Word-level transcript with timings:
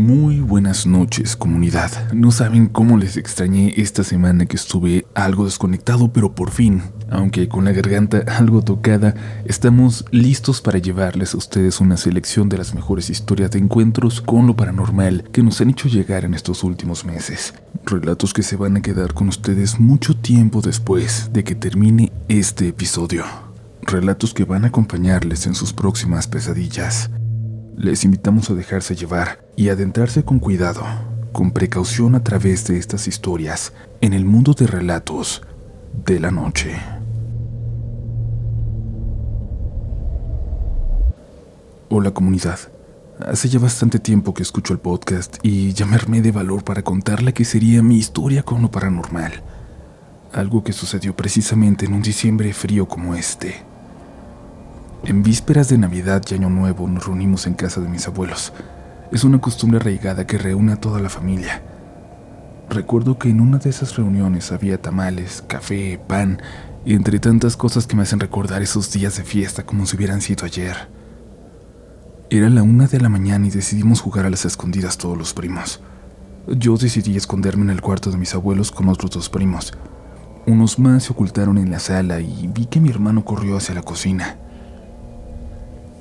Muy 0.00 0.40
buenas 0.40 0.86
noches 0.86 1.36
comunidad. 1.36 2.10
No 2.14 2.30
saben 2.30 2.68
cómo 2.68 2.96
les 2.96 3.18
extrañé 3.18 3.74
esta 3.76 4.02
semana 4.02 4.46
que 4.46 4.56
estuve 4.56 5.04
algo 5.14 5.44
desconectado, 5.44 6.10
pero 6.10 6.34
por 6.34 6.52
fin, 6.52 6.80
aunque 7.10 7.48
con 7.48 7.66
la 7.66 7.72
garganta 7.72 8.24
algo 8.38 8.62
tocada, 8.62 9.14
estamos 9.44 10.06
listos 10.10 10.62
para 10.62 10.78
llevarles 10.78 11.34
a 11.34 11.36
ustedes 11.36 11.82
una 11.82 11.98
selección 11.98 12.48
de 12.48 12.56
las 12.56 12.74
mejores 12.74 13.10
historias 13.10 13.50
de 13.50 13.58
encuentros 13.58 14.22
con 14.22 14.46
lo 14.46 14.56
paranormal 14.56 15.24
que 15.32 15.42
nos 15.42 15.60
han 15.60 15.68
hecho 15.68 15.86
llegar 15.86 16.24
en 16.24 16.32
estos 16.32 16.64
últimos 16.64 17.04
meses. 17.04 17.52
Relatos 17.84 18.32
que 18.32 18.42
se 18.42 18.56
van 18.56 18.78
a 18.78 18.82
quedar 18.82 19.12
con 19.12 19.28
ustedes 19.28 19.78
mucho 19.78 20.16
tiempo 20.16 20.62
después 20.62 21.28
de 21.34 21.44
que 21.44 21.54
termine 21.54 22.10
este 22.26 22.68
episodio. 22.68 23.26
Relatos 23.82 24.32
que 24.32 24.44
van 24.44 24.64
a 24.64 24.68
acompañarles 24.68 25.46
en 25.46 25.54
sus 25.54 25.74
próximas 25.74 26.26
pesadillas 26.26 27.10
les 27.80 28.04
invitamos 28.04 28.50
a 28.50 28.54
dejarse 28.54 28.94
llevar 28.94 29.42
y 29.56 29.70
adentrarse 29.70 30.22
con 30.22 30.38
cuidado, 30.38 30.82
con 31.32 31.50
precaución 31.50 32.14
a 32.14 32.22
través 32.22 32.66
de 32.66 32.76
estas 32.76 33.08
historias 33.08 33.72
en 34.02 34.12
el 34.12 34.26
mundo 34.26 34.52
de 34.52 34.66
relatos 34.66 35.40
de 36.04 36.20
la 36.20 36.30
noche. 36.30 36.76
Hola 41.88 42.10
comunidad, 42.10 42.58
hace 43.26 43.48
ya 43.48 43.58
bastante 43.58 43.98
tiempo 43.98 44.34
que 44.34 44.42
escucho 44.42 44.74
el 44.74 44.78
podcast 44.78 45.38
y 45.42 45.72
ya 45.72 45.86
me 45.86 45.96
armé 45.96 46.20
de 46.20 46.32
valor 46.32 46.62
para 46.62 46.82
contarle 46.82 47.32
que 47.32 47.46
sería 47.46 47.82
mi 47.82 47.96
historia 47.96 48.42
con 48.42 48.60
lo 48.60 48.70
paranormal, 48.70 49.42
algo 50.34 50.62
que 50.62 50.74
sucedió 50.74 51.16
precisamente 51.16 51.86
en 51.86 51.94
un 51.94 52.02
diciembre 52.02 52.52
frío 52.52 52.86
como 52.86 53.14
este. 53.14 53.69
En 55.02 55.22
vísperas 55.22 55.70
de 55.70 55.78
Navidad 55.78 56.22
y 56.30 56.34
Año 56.34 56.50
Nuevo 56.50 56.86
nos 56.86 57.06
reunimos 57.06 57.46
en 57.46 57.54
casa 57.54 57.80
de 57.80 57.88
mis 57.88 58.06
abuelos. 58.06 58.52
Es 59.10 59.24
una 59.24 59.40
costumbre 59.40 59.78
arraigada 59.78 60.26
que 60.26 60.36
reúne 60.36 60.72
a 60.72 60.76
toda 60.76 61.00
la 61.00 61.08
familia. 61.08 61.62
Recuerdo 62.68 63.18
que 63.18 63.30
en 63.30 63.40
una 63.40 63.56
de 63.56 63.70
esas 63.70 63.96
reuniones 63.96 64.52
había 64.52 64.80
tamales, 64.80 65.42
café, 65.46 65.98
pan, 66.06 66.42
y 66.84 66.94
entre 66.94 67.18
tantas 67.18 67.56
cosas 67.56 67.86
que 67.86 67.96
me 67.96 68.02
hacen 68.02 68.20
recordar 68.20 68.60
esos 68.60 68.92
días 68.92 69.16
de 69.16 69.24
fiesta 69.24 69.64
como 69.64 69.86
si 69.86 69.96
hubieran 69.96 70.20
sido 70.20 70.44
ayer. 70.44 70.76
Era 72.28 72.50
la 72.50 72.62
una 72.62 72.86
de 72.86 73.00
la 73.00 73.08
mañana 73.08 73.46
y 73.46 73.50
decidimos 73.50 74.02
jugar 74.02 74.26
a 74.26 74.30
las 74.30 74.44
escondidas 74.44 74.98
todos 74.98 75.16
los 75.16 75.32
primos. 75.32 75.80
Yo 76.46 76.76
decidí 76.76 77.16
esconderme 77.16 77.64
en 77.64 77.70
el 77.70 77.80
cuarto 77.80 78.10
de 78.10 78.18
mis 78.18 78.34
abuelos 78.34 78.70
con 78.70 78.88
otros 78.90 79.10
dos 79.12 79.30
primos. 79.30 79.72
Unos 80.46 80.78
más 80.78 81.04
se 81.04 81.12
ocultaron 81.12 81.56
en 81.56 81.70
la 81.70 81.78
sala 81.78 82.20
y 82.20 82.48
vi 82.48 82.66
que 82.66 82.80
mi 82.80 82.90
hermano 82.90 83.24
corrió 83.24 83.56
hacia 83.56 83.74
la 83.74 83.82
cocina. 83.82 84.36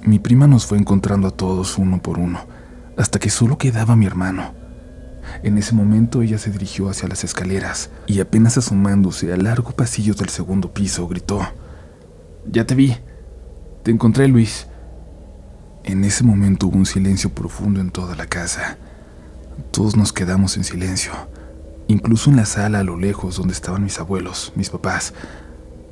Mi 0.04 0.18
prima 0.18 0.48
nos 0.48 0.66
fue 0.66 0.78
encontrando 0.78 1.28
a 1.28 1.32
todos 1.32 1.78
uno 1.78 2.02
por 2.02 2.20
uno, 2.20 2.40
hasta 2.98 3.20
que 3.20 3.30
solo 3.30 3.58
quedaba 3.58 3.96
mi 3.96 4.06
hermano. 4.06 4.54
En 5.44 5.58
ese 5.58 5.76
momento 5.76 6.22
ella 6.22 6.38
se 6.38 6.52
dirigió 6.52 6.90
hacia 6.90 7.08
las 7.08 7.24
escaleras 7.24 7.90
y 8.08 8.20
apenas 8.20 8.58
asomándose 8.58 9.32
al 9.34 9.44
largo 9.44 9.72
pasillo 9.72 10.14
del 10.14 10.30
segundo 10.30 10.74
piso 10.74 11.08
gritó, 11.08 11.42
Ya 12.50 12.66
te 12.66 12.76
vi, 12.76 12.96
te 13.84 13.92
encontré 13.92 14.28
Luis. 14.28 14.68
En 15.84 16.04
ese 16.04 16.24
momento 16.24 16.68
hubo 16.68 16.78
un 16.78 16.86
silencio 16.86 17.30
profundo 17.32 17.82
en 17.82 17.92
toda 17.92 18.16
la 18.16 18.26
casa. 18.26 18.78
Todos 19.72 19.96
nos 19.96 20.14
quedamos 20.14 20.56
en 20.58 20.64
silencio, 20.64 21.12
incluso 21.88 22.30
en 22.30 22.38
la 22.38 22.46
sala 22.46 22.80
a 22.80 22.84
lo 22.84 22.98
lejos 22.98 23.36
donde 23.36 23.54
estaban 23.54 23.84
mis 23.84 24.00
abuelos, 24.00 24.54
mis 24.56 24.70
papás. 24.70 25.14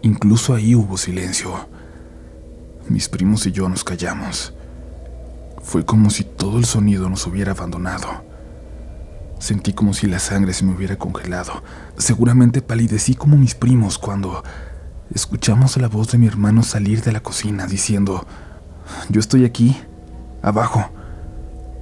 Incluso 0.02 0.56
ahí 0.56 0.76
hubo 0.76 0.98
silencio. 0.98 1.68
Mis 2.90 3.10
primos 3.10 3.46
y 3.46 3.52
yo 3.52 3.68
nos 3.68 3.84
callamos. 3.84 4.54
Fue 5.62 5.86
como 5.86 6.10
si 6.10 6.24
todo 6.24 6.58
el 6.58 6.66
sonido 6.66 7.10
nos 7.10 7.28
hubiera 7.28 7.52
abandonado. 7.52 8.08
Sentí 9.40 9.74
como 9.74 9.94
si 9.94 10.08
la 10.08 10.20
sangre 10.20 10.54
se 10.54 10.64
me 10.64 10.74
hubiera 10.74 10.96
congelado. 10.96 11.64
Seguramente 11.98 12.62
palidecí 12.62 13.14
como 13.16 13.36
mis 13.36 13.56
primos 13.56 13.98
cuando 13.98 14.42
escuchamos 15.14 15.76
la 15.78 15.90
voz 15.90 16.12
de 16.12 16.18
mi 16.18 16.28
hermano 16.28 16.64
salir 16.64 17.02
de 17.02 17.12
la 17.12 17.20
cocina 17.20 17.68
diciendo, 17.68 18.26
yo 19.10 19.20
estoy 19.20 19.44
aquí, 19.44 19.78
abajo, 20.42 20.90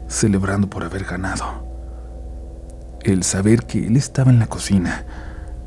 celebrando 0.08 0.70
por 0.70 0.84
haber 0.84 1.04
ganado. 1.04 1.64
El 3.04 3.24
saber 3.24 3.68
que 3.68 3.86
él 3.86 3.96
estaba 3.96 4.32
en 4.32 4.40
la 4.40 4.48
cocina, 4.48 5.06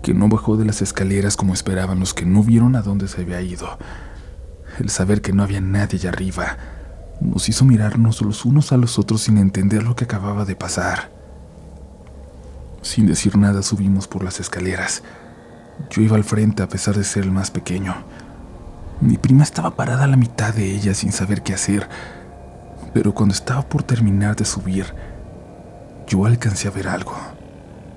que 0.02 0.14
no 0.14 0.28
bajó 0.28 0.56
de 0.56 0.64
las 0.64 0.82
escaleras 0.82 1.36
como 1.36 1.54
esperaban 1.54 2.00
los 2.00 2.12
que 2.12 2.26
no 2.26 2.42
vieron 2.42 2.74
a 2.74 2.82
dónde 2.82 3.06
se 3.06 3.22
había 3.22 3.40
ido, 3.40 3.78
el 4.80 4.90
saber 4.90 5.20
que 5.20 5.32
no 5.32 5.42
había 5.42 5.60
nadie 5.60 5.98
allá 5.98 6.10
arriba 6.10 6.56
nos 7.20 7.48
hizo 7.48 7.64
mirarnos 7.64 8.22
los 8.22 8.44
unos 8.44 8.72
a 8.72 8.76
los 8.76 8.98
otros 8.98 9.22
sin 9.22 9.38
entender 9.38 9.82
lo 9.82 9.96
que 9.96 10.04
acababa 10.04 10.44
de 10.44 10.56
pasar. 10.56 11.10
Sin 12.82 13.06
decir 13.06 13.36
nada 13.36 13.62
subimos 13.62 14.06
por 14.06 14.22
las 14.22 14.40
escaleras. 14.40 15.02
Yo 15.90 16.02
iba 16.02 16.16
al 16.16 16.24
frente 16.24 16.62
a 16.62 16.68
pesar 16.68 16.96
de 16.96 17.04
ser 17.04 17.24
el 17.24 17.32
más 17.32 17.50
pequeño. 17.50 17.94
Mi 19.00 19.16
prima 19.16 19.42
estaba 19.42 19.74
parada 19.74 20.04
a 20.04 20.08
la 20.08 20.16
mitad 20.16 20.54
de 20.54 20.74
ella 20.74 20.94
sin 20.94 21.12
saber 21.12 21.42
qué 21.42 21.54
hacer, 21.54 21.88
pero 22.94 23.14
cuando 23.14 23.34
estaba 23.34 23.62
por 23.62 23.82
terminar 23.82 24.36
de 24.36 24.44
subir, 24.44 24.86
yo 26.08 26.24
alcancé 26.24 26.68
a 26.68 26.72
ver 26.72 26.88
algo. 26.88 27.14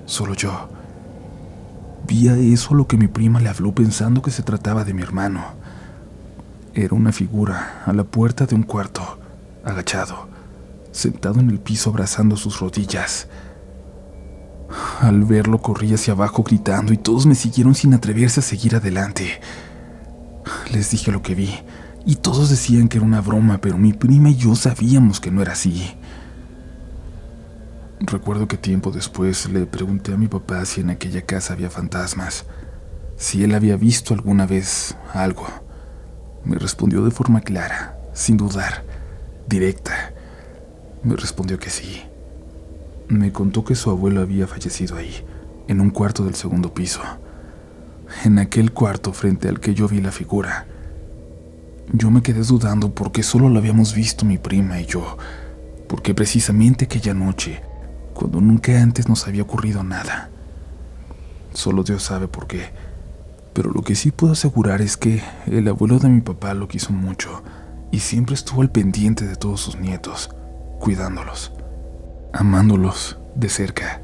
Solo 0.04 0.34
yo. 0.34 0.68
Vi 2.06 2.28
a 2.28 2.36
eso 2.36 2.74
a 2.74 2.76
lo 2.76 2.86
que 2.86 2.96
mi 2.96 3.08
prima 3.08 3.40
le 3.40 3.48
habló 3.48 3.72
pensando 3.72 4.22
que 4.22 4.30
se 4.30 4.42
trataba 4.42 4.84
de 4.84 4.94
mi 4.94 5.02
hermano. 5.02 5.61
Era 6.74 6.94
una 6.94 7.12
figura 7.12 7.82
a 7.84 7.92
la 7.92 8.04
puerta 8.04 8.46
de 8.46 8.54
un 8.54 8.62
cuarto, 8.62 9.18
agachado, 9.62 10.28
sentado 10.90 11.38
en 11.38 11.50
el 11.50 11.60
piso 11.60 11.90
abrazando 11.90 12.36
sus 12.36 12.60
rodillas. 12.60 13.28
Al 15.00 15.24
verlo 15.24 15.58
corrí 15.58 15.92
hacia 15.92 16.14
abajo 16.14 16.42
gritando 16.42 16.94
y 16.94 16.96
todos 16.96 17.26
me 17.26 17.34
siguieron 17.34 17.74
sin 17.74 17.92
atreverse 17.92 18.40
a 18.40 18.42
seguir 18.42 18.74
adelante. 18.74 19.40
Les 20.72 20.90
dije 20.90 21.12
lo 21.12 21.20
que 21.20 21.34
vi 21.34 21.54
y 22.06 22.16
todos 22.16 22.48
decían 22.48 22.88
que 22.88 22.96
era 22.96 23.06
una 23.06 23.20
broma, 23.20 23.58
pero 23.58 23.76
mi 23.76 23.92
prima 23.92 24.30
y 24.30 24.36
yo 24.36 24.54
sabíamos 24.54 25.20
que 25.20 25.30
no 25.30 25.42
era 25.42 25.52
así. 25.52 25.94
Recuerdo 28.00 28.48
que 28.48 28.56
tiempo 28.56 28.90
después 28.90 29.50
le 29.50 29.66
pregunté 29.66 30.14
a 30.14 30.16
mi 30.16 30.26
papá 30.26 30.64
si 30.64 30.80
en 30.80 30.88
aquella 30.88 31.20
casa 31.22 31.52
había 31.52 31.68
fantasmas, 31.68 32.46
si 33.16 33.44
él 33.44 33.54
había 33.54 33.76
visto 33.76 34.14
alguna 34.14 34.46
vez 34.46 34.96
algo. 35.12 35.46
Me 36.44 36.56
respondió 36.56 37.04
de 37.04 37.12
forma 37.12 37.40
clara, 37.40 37.96
sin 38.14 38.36
dudar, 38.36 38.84
directa. 39.48 40.12
Me 41.04 41.14
respondió 41.14 41.58
que 41.58 41.70
sí. 41.70 42.02
Me 43.08 43.32
contó 43.32 43.64
que 43.64 43.76
su 43.76 43.90
abuelo 43.90 44.20
había 44.20 44.48
fallecido 44.48 44.96
ahí, 44.96 45.24
en 45.68 45.80
un 45.80 45.90
cuarto 45.90 46.24
del 46.24 46.34
segundo 46.34 46.74
piso. 46.74 47.00
En 48.24 48.38
aquel 48.38 48.72
cuarto 48.72 49.12
frente 49.12 49.48
al 49.48 49.60
que 49.60 49.74
yo 49.74 49.86
vi 49.86 50.00
la 50.00 50.10
figura. 50.10 50.66
Yo 51.92 52.10
me 52.10 52.22
quedé 52.22 52.42
dudando 52.42 52.92
porque 52.92 53.22
solo 53.22 53.48
lo 53.48 53.58
habíamos 53.58 53.94
visto 53.94 54.24
mi 54.24 54.38
prima 54.38 54.80
y 54.80 54.86
yo, 54.86 55.18
porque 55.88 56.14
precisamente 56.14 56.86
aquella 56.86 57.14
noche, 57.14 57.60
cuando 58.14 58.40
nunca 58.40 58.80
antes 58.80 59.08
nos 59.08 59.28
había 59.28 59.42
ocurrido 59.42 59.84
nada. 59.84 60.30
Solo 61.54 61.84
Dios 61.84 62.02
sabe 62.02 62.28
por 62.28 62.46
qué 62.46 62.91
pero 63.52 63.70
lo 63.70 63.82
que 63.82 63.94
sí 63.94 64.10
puedo 64.10 64.32
asegurar 64.32 64.80
es 64.80 64.96
que 64.96 65.22
el 65.46 65.68
abuelo 65.68 65.98
de 65.98 66.08
mi 66.08 66.20
papá 66.20 66.54
lo 66.54 66.68
quiso 66.68 66.92
mucho 66.92 67.42
y 67.90 67.98
siempre 67.98 68.34
estuvo 68.34 68.62
al 68.62 68.70
pendiente 68.70 69.26
de 69.26 69.36
todos 69.36 69.60
sus 69.60 69.76
nietos, 69.76 70.30
cuidándolos, 70.78 71.52
amándolos 72.32 73.18
de 73.34 73.48
cerca. 73.48 74.00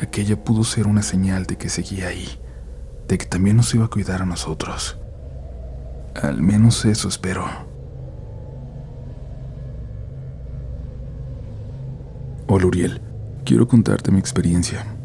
Aquella 0.00 0.42
pudo 0.42 0.64
ser 0.64 0.86
una 0.86 1.02
señal 1.02 1.44
de 1.44 1.56
que 1.56 1.68
seguía 1.68 2.08
ahí, 2.08 2.28
de 3.06 3.18
que 3.18 3.26
también 3.26 3.56
nos 3.56 3.74
iba 3.74 3.84
a 3.84 3.90
cuidar 3.90 4.22
a 4.22 4.26
nosotros. 4.26 4.98
Al 6.22 6.40
menos 6.40 6.84
eso 6.84 7.08
espero. 7.08 7.44
Hola 12.46 12.66
Uriel, 12.66 13.02
quiero 13.44 13.68
contarte 13.68 14.10
mi 14.10 14.18
experiencia. 14.18 14.97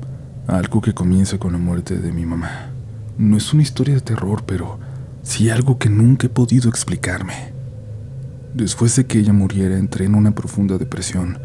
Algo 0.48 0.82
que 0.82 0.94
comienza 0.94 1.38
con 1.38 1.54
la 1.54 1.58
muerte 1.58 1.98
de 1.98 2.12
mi 2.12 2.26
mamá. 2.26 2.68
No 3.18 3.38
es 3.38 3.54
una 3.54 3.64
historia 3.64 3.96
de 3.96 4.02
terror, 4.02 4.44
pero 4.46 4.78
sí 5.24 5.50
algo 5.50 5.78
que 5.78 5.90
nunca 5.90 6.28
he 6.28 6.30
podido 6.30 6.70
explicarme. 6.70 7.54
Después 8.54 8.96
de 8.98 9.06
que 9.06 9.20
ella 9.20 9.32
muriera, 9.32 9.78
entré 9.78 10.06
en 10.06 10.16
una 10.16 10.36
profunda 10.36 10.78
depresión, 10.78 11.40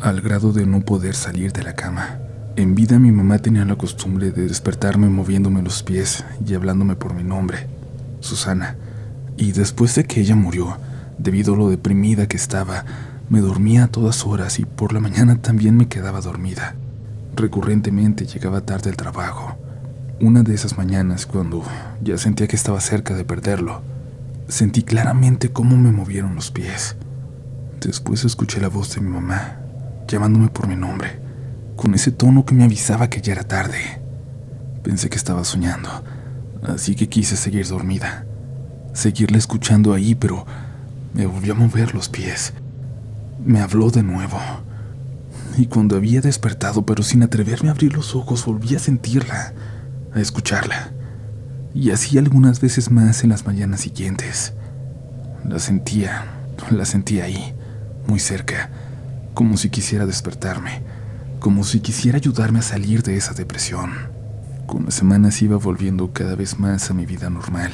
al 0.00 0.22
grado 0.22 0.52
de 0.52 0.64
no 0.64 0.80
poder 0.80 1.14
salir 1.14 1.52
de 1.52 1.62
la 1.62 1.74
cama. 1.74 2.20
En 2.56 2.74
vida 2.74 2.98
mi 2.98 3.12
mamá 3.12 3.38
tenía 3.38 3.66
la 3.66 3.76
costumbre 3.76 4.30
de 4.30 4.48
despertarme 4.48 5.08
moviéndome 5.10 5.62
los 5.62 5.82
pies 5.82 6.24
y 6.44 6.54
hablándome 6.54 6.96
por 6.96 7.14
mi 7.14 7.24
nombre, 7.24 7.66
Susana. 8.20 8.76
Y 9.36 9.52
después 9.52 9.94
de 9.94 10.04
que 10.04 10.22
ella 10.22 10.36
murió, 10.36 10.78
debido 11.18 11.52
a 11.52 11.56
lo 11.58 11.68
deprimida 11.68 12.26
que 12.26 12.38
estaba, 12.38 12.86
me 13.28 13.40
dormía 13.40 13.84
a 13.84 13.88
todas 13.88 14.24
horas 14.24 14.58
y 14.58 14.64
por 14.64 14.94
la 14.94 15.00
mañana 15.00 15.36
también 15.42 15.76
me 15.76 15.86
quedaba 15.86 16.22
dormida. 16.22 16.74
Recurrentemente 17.38 18.26
llegaba 18.26 18.62
tarde 18.62 18.90
al 18.90 18.96
trabajo. 18.96 19.56
Una 20.20 20.42
de 20.42 20.56
esas 20.56 20.76
mañanas, 20.76 21.24
cuando 21.24 21.62
ya 22.02 22.18
sentía 22.18 22.48
que 22.48 22.56
estaba 22.56 22.80
cerca 22.80 23.14
de 23.14 23.24
perderlo, 23.24 23.80
sentí 24.48 24.82
claramente 24.82 25.52
cómo 25.52 25.76
me 25.76 25.92
movieron 25.92 26.34
los 26.34 26.50
pies. 26.50 26.96
Después 27.80 28.24
escuché 28.24 28.60
la 28.60 28.66
voz 28.66 28.92
de 28.92 29.02
mi 29.02 29.10
mamá, 29.10 29.60
llamándome 30.08 30.48
por 30.48 30.66
mi 30.66 30.74
nombre, 30.74 31.20
con 31.76 31.94
ese 31.94 32.10
tono 32.10 32.44
que 32.44 32.56
me 32.56 32.64
avisaba 32.64 33.08
que 33.08 33.20
ya 33.20 33.34
era 33.34 33.44
tarde. 33.44 34.00
Pensé 34.82 35.08
que 35.08 35.16
estaba 35.16 35.44
soñando, 35.44 35.88
así 36.64 36.96
que 36.96 37.08
quise 37.08 37.36
seguir 37.36 37.68
dormida, 37.68 38.26
seguirla 38.94 39.38
escuchando 39.38 39.94
ahí, 39.94 40.16
pero 40.16 40.44
me 41.14 41.24
volvió 41.26 41.52
a 41.52 41.56
mover 41.56 41.94
los 41.94 42.08
pies. 42.08 42.52
Me 43.44 43.60
habló 43.60 43.92
de 43.92 44.02
nuevo. 44.02 44.40
Y 45.58 45.66
cuando 45.66 45.96
había 45.96 46.20
despertado, 46.20 46.86
pero 46.86 47.02
sin 47.02 47.24
atreverme 47.24 47.68
a 47.68 47.72
abrir 47.72 47.92
los 47.92 48.14
ojos, 48.14 48.46
volví 48.46 48.76
a 48.76 48.78
sentirla, 48.78 49.54
a 50.14 50.20
escucharla. 50.20 50.92
Y 51.74 51.90
así 51.90 52.16
algunas 52.16 52.60
veces 52.60 52.92
más 52.92 53.24
en 53.24 53.30
las 53.30 53.44
mañanas 53.44 53.80
siguientes. 53.80 54.52
La 55.44 55.58
sentía, 55.58 56.26
la 56.70 56.84
sentía 56.84 57.24
ahí, 57.24 57.54
muy 58.06 58.20
cerca, 58.20 58.70
como 59.34 59.56
si 59.56 59.68
quisiera 59.68 60.06
despertarme, 60.06 60.82
como 61.40 61.64
si 61.64 61.80
quisiera 61.80 62.18
ayudarme 62.18 62.60
a 62.60 62.62
salir 62.62 63.02
de 63.02 63.16
esa 63.16 63.34
depresión. 63.34 63.90
Con 64.68 64.84
las 64.84 64.94
semanas 64.94 65.42
iba 65.42 65.56
volviendo 65.56 66.12
cada 66.12 66.36
vez 66.36 66.60
más 66.60 66.88
a 66.88 66.94
mi 66.94 67.04
vida 67.04 67.30
normal, 67.30 67.72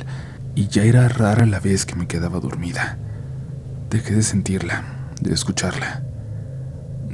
y 0.55 0.69
ya 0.69 0.85
era 0.85 1.07
rara 1.11 1.45
la 1.45 1.61
vez 1.61 1.85
que 1.85 1.97
me 1.97 2.07
quedaba 2.07 2.41
dormida. 2.41 2.97
Dejé 3.91 4.15
de 4.15 4.23
sentirla, 4.23 4.85
de 5.21 5.35
escucharla. 5.35 6.14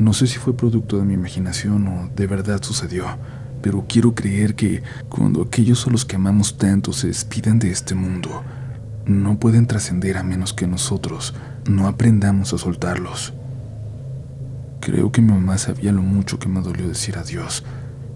No 0.00 0.14
sé 0.14 0.26
si 0.26 0.38
fue 0.38 0.56
producto 0.56 0.96
de 0.96 1.04
mi 1.04 1.12
imaginación 1.12 1.86
o 1.86 2.10
de 2.16 2.26
verdad 2.26 2.62
sucedió, 2.62 3.04
pero 3.60 3.84
quiero 3.86 4.14
creer 4.14 4.54
que 4.54 4.82
cuando 5.10 5.42
aquellos 5.42 5.86
a 5.86 5.90
los 5.90 6.06
que 6.06 6.16
amamos 6.16 6.56
tanto 6.56 6.94
se 6.94 7.08
despiden 7.08 7.58
de 7.58 7.70
este 7.70 7.94
mundo, 7.94 8.42
no 9.04 9.38
pueden 9.38 9.66
trascender 9.66 10.16
a 10.16 10.22
menos 10.22 10.54
que 10.54 10.66
nosotros 10.66 11.34
no 11.68 11.86
aprendamos 11.86 12.54
a 12.54 12.56
soltarlos. 12.56 13.34
Creo 14.80 15.12
que 15.12 15.20
mi 15.20 15.32
mamá 15.32 15.58
sabía 15.58 15.92
lo 15.92 16.00
mucho 16.00 16.38
que 16.38 16.48
me 16.48 16.62
dolió 16.62 16.88
decir 16.88 17.18
adiós 17.18 17.62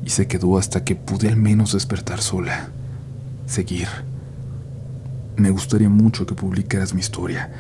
y 0.02 0.08
se 0.08 0.26
quedó 0.26 0.56
hasta 0.56 0.84
que 0.84 0.96
pude 0.96 1.28
al 1.28 1.36
menos 1.36 1.75
despertar 1.75 2.22
sola. 2.22 2.70
Seguir. 3.44 3.88
Me 5.36 5.50
gustaría 5.50 5.90
mucho 5.90 6.25
que 6.25 6.34
publicaras 6.34 6.94
mi 6.94 7.00
historia 7.00 7.52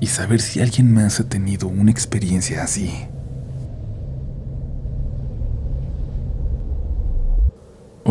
y 0.00 0.08
saber 0.08 0.40
si 0.40 0.60
alguien 0.60 0.92
más 0.92 1.20
ha 1.20 1.28
tenido 1.28 1.68
una 1.68 1.92
experiencia 1.92 2.64
así. 2.64 3.06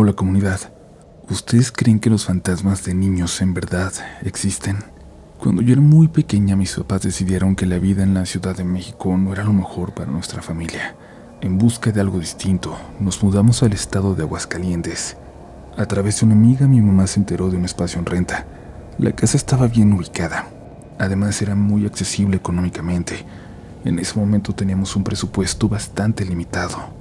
Hola 0.00 0.12
comunidad, 0.12 0.60
¿ustedes 1.28 1.72
creen 1.72 1.98
que 1.98 2.08
los 2.08 2.24
fantasmas 2.24 2.84
de 2.84 2.94
niños 2.94 3.42
en 3.42 3.52
verdad 3.52 3.92
existen? 4.22 4.76
Cuando 5.40 5.60
yo 5.60 5.72
era 5.72 5.80
muy 5.80 6.06
pequeña 6.06 6.54
mis 6.54 6.76
papás 6.76 7.02
decidieron 7.02 7.56
que 7.56 7.66
la 7.66 7.80
vida 7.80 8.04
en 8.04 8.14
la 8.14 8.24
Ciudad 8.24 8.56
de 8.56 8.62
México 8.62 9.18
no 9.18 9.32
era 9.32 9.42
lo 9.42 9.52
mejor 9.52 9.94
para 9.94 10.08
nuestra 10.08 10.40
familia. 10.40 10.94
En 11.40 11.58
busca 11.58 11.90
de 11.90 12.00
algo 12.00 12.20
distinto, 12.20 12.78
nos 13.00 13.24
mudamos 13.24 13.64
al 13.64 13.72
estado 13.72 14.14
de 14.14 14.22
Aguascalientes. 14.22 15.16
A 15.76 15.86
través 15.86 16.20
de 16.20 16.26
una 16.26 16.36
amiga 16.36 16.68
mi 16.68 16.80
mamá 16.80 17.08
se 17.08 17.18
enteró 17.18 17.50
de 17.50 17.56
un 17.56 17.64
espacio 17.64 17.98
en 17.98 18.06
renta. 18.06 18.46
La 18.98 19.10
casa 19.10 19.36
estaba 19.36 19.66
bien 19.66 19.92
ubicada, 19.92 20.46
Además 21.00 21.42
era 21.42 21.56
muy 21.56 21.86
accesible 21.86 22.36
económicamente. 22.36 23.24
En 23.84 23.98
ese 23.98 24.16
momento 24.16 24.54
teníamos 24.54 24.94
un 24.94 25.02
presupuesto 25.02 25.68
bastante 25.68 26.24
limitado. 26.24 26.97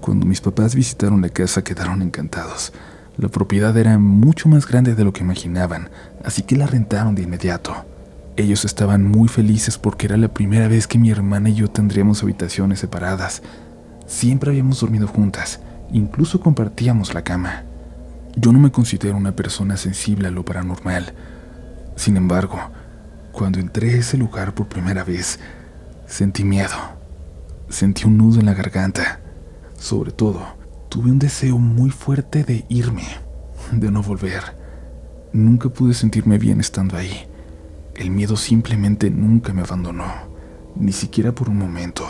Cuando 0.00 0.24
mis 0.24 0.40
papás 0.40 0.74
visitaron 0.74 1.20
la 1.20 1.28
casa 1.28 1.62
quedaron 1.62 2.02
encantados. 2.02 2.72
La 3.18 3.28
propiedad 3.28 3.76
era 3.76 3.98
mucho 3.98 4.48
más 4.48 4.66
grande 4.66 4.94
de 4.94 5.04
lo 5.04 5.12
que 5.12 5.22
imaginaban, 5.22 5.90
así 6.24 6.42
que 6.42 6.56
la 6.56 6.66
rentaron 6.66 7.14
de 7.14 7.22
inmediato. 7.22 7.84
Ellos 8.36 8.64
estaban 8.64 9.04
muy 9.04 9.28
felices 9.28 9.76
porque 9.76 10.06
era 10.06 10.16
la 10.16 10.32
primera 10.32 10.68
vez 10.68 10.86
que 10.86 10.98
mi 10.98 11.10
hermana 11.10 11.50
y 11.50 11.54
yo 11.56 11.68
tendríamos 11.68 12.22
habitaciones 12.22 12.78
separadas. 12.78 13.42
Siempre 14.06 14.50
habíamos 14.50 14.80
dormido 14.80 15.06
juntas, 15.06 15.60
incluso 15.92 16.40
compartíamos 16.40 17.12
la 17.12 17.22
cama. 17.22 17.64
Yo 18.36 18.52
no 18.52 18.58
me 18.58 18.72
considero 18.72 19.18
una 19.18 19.36
persona 19.36 19.76
sensible 19.76 20.28
a 20.28 20.30
lo 20.30 20.44
paranormal. 20.44 21.12
Sin 21.96 22.16
embargo, 22.16 22.58
cuando 23.32 23.58
entré 23.58 23.94
a 23.94 23.98
ese 23.98 24.16
lugar 24.16 24.54
por 24.54 24.68
primera 24.68 25.04
vez, 25.04 25.38
sentí 26.06 26.42
miedo. 26.42 26.76
Sentí 27.68 28.06
un 28.06 28.16
nudo 28.16 28.40
en 28.40 28.46
la 28.46 28.54
garganta. 28.54 29.19
Sobre 29.80 30.12
todo, 30.12 30.40
tuve 30.88 31.10
un 31.10 31.18
deseo 31.18 31.58
muy 31.58 31.90
fuerte 31.90 32.44
de 32.44 32.64
irme, 32.68 33.02
de 33.72 33.90
no 33.90 34.00
volver. 34.00 34.56
Nunca 35.32 35.68
pude 35.68 35.94
sentirme 35.94 36.38
bien 36.38 36.60
estando 36.60 36.96
ahí. 36.96 37.26
El 37.96 38.12
miedo 38.12 38.36
simplemente 38.36 39.10
nunca 39.10 39.52
me 39.52 39.62
abandonó, 39.62 40.06
ni 40.76 40.92
siquiera 40.92 41.32
por 41.32 41.48
un 41.48 41.58
momento. 41.58 42.06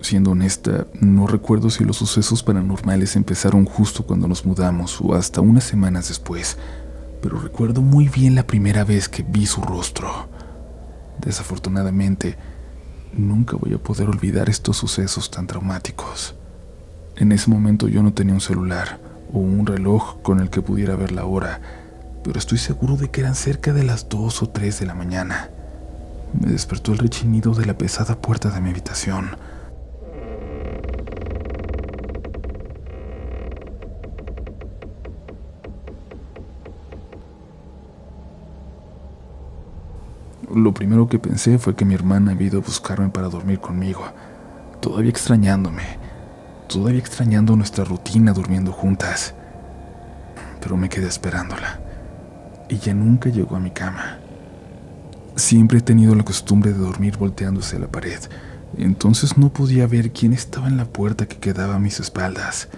Siendo 0.00 0.32
honesta, 0.32 0.88
no 1.00 1.28
recuerdo 1.28 1.70
si 1.70 1.84
los 1.84 1.98
sucesos 1.98 2.42
paranormales 2.42 3.14
empezaron 3.14 3.64
justo 3.64 4.04
cuando 4.04 4.26
nos 4.26 4.44
mudamos 4.44 5.00
o 5.00 5.14
hasta 5.14 5.40
unas 5.40 5.62
semanas 5.62 6.08
después 6.08 6.58
pero 7.24 7.40
recuerdo 7.40 7.80
muy 7.80 8.10
bien 8.10 8.34
la 8.34 8.46
primera 8.46 8.84
vez 8.84 9.08
que 9.08 9.22
vi 9.22 9.46
su 9.46 9.62
rostro. 9.62 10.28
Desafortunadamente, 11.22 12.36
nunca 13.14 13.56
voy 13.56 13.72
a 13.72 13.78
poder 13.78 14.10
olvidar 14.10 14.50
estos 14.50 14.76
sucesos 14.76 15.30
tan 15.30 15.46
traumáticos. 15.46 16.34
En 17.16 17.30
ese 17.30 17.48
momento 17.48 17.86
yo 17.86 18.02
no 18.02 18.12
tenía 18.12 18.34
un 18.34 18.40
celular 18.40 18.98
o 19.32 19.38
un 19.38 19.66
reloj 19.66 20.20
con 20.22 20.40
el 20.40 20.50
que 20.50 20.62
pudiera 20.62 20.96
ver 20.96 21.12
la 21.12 21.24
hora, 21.24 21.60
pero 22.24 22.38
estoy 22.40 22.58
seguro 22.58 22.96
de 22.96 23.10
que 23.10 23.20
eran 23.20 23.36
cerca 23.36 23.72
de 23.72 23.84
las 23.84 24.08
2 24.08 24.42
o 24.42 24.48
3 24.48 24.80
de 24.80 24.86
la 24.86 24.94
mañana. 24.94 25.48
Me 26.32 26.50
despertó 26.50 26.92
el 26.92 26.98
rechinido 26.98 27.54
de 27.54 27.66
la 27.66 27.78
pesada 27.78 28.20
puerta 28.20 28.50
de 28.50 28.60
mi 28.60 28.70
habitación. 28.70 29.36
Lo 40.52 40.74
primero 40.74 41.08
que 41.08 41.20
pensé 41.20 41.58
fue 41.58 41.76
que 41.76 41.84
mi 41.84 41.94
hermana 41.94 42.32
había 42.32 42.48
ido 42.48 42.58
a 42.58 42.64
buscarme 42.64 43.08
para 43.08 43.28
dormir 43.28 43.60
conmigo, 43.60 44.02
todavía 44.80 45.10
extrañándome, 45.10 46.03
todavía 46.68 46.98
extrañando 47.00 47.56
nuestra 47.56 47.84
rutina 47.84 48.32
durmiendo 48.32 48.72
juntas. 48.72 49.34
Pero 50.60 50.76
me 50.76 50.88
quedé 50.88 51.08
esperándola. 51.08 51.80
Ella 52.68 52.94
nunca 52.94 53.28
llegó 53.30 53.56
a 53.56 53.60
mi 53.60 53.70
cama. 53.70 54.18
Siempre 55.36 55.78
he 55.78 55.82
tenido 55.82 56.14
la 56.14 56.24
costumbre 56.24 56.72
de 56.72 56.78
dormir 56.78 57.16
volteándose 57.16 57.76
a 57.76 57.80
la 57.80 57.88
pared, 57.88 58.20
entonces 58.78 59.36
no 59.36 59.52
podía 59.52 59.86
ver 59.86 60.12
quién 60.12 60.32
estaba 60.32 60.68
en 60.68 60.76
la 60.76 60.84
puerta 60.84 61.26
que 61.26 61.38
quedaba 61.38 61.74
a 61.74 61.80
mis 61.80 61.98
espaldas. 61.98 62.68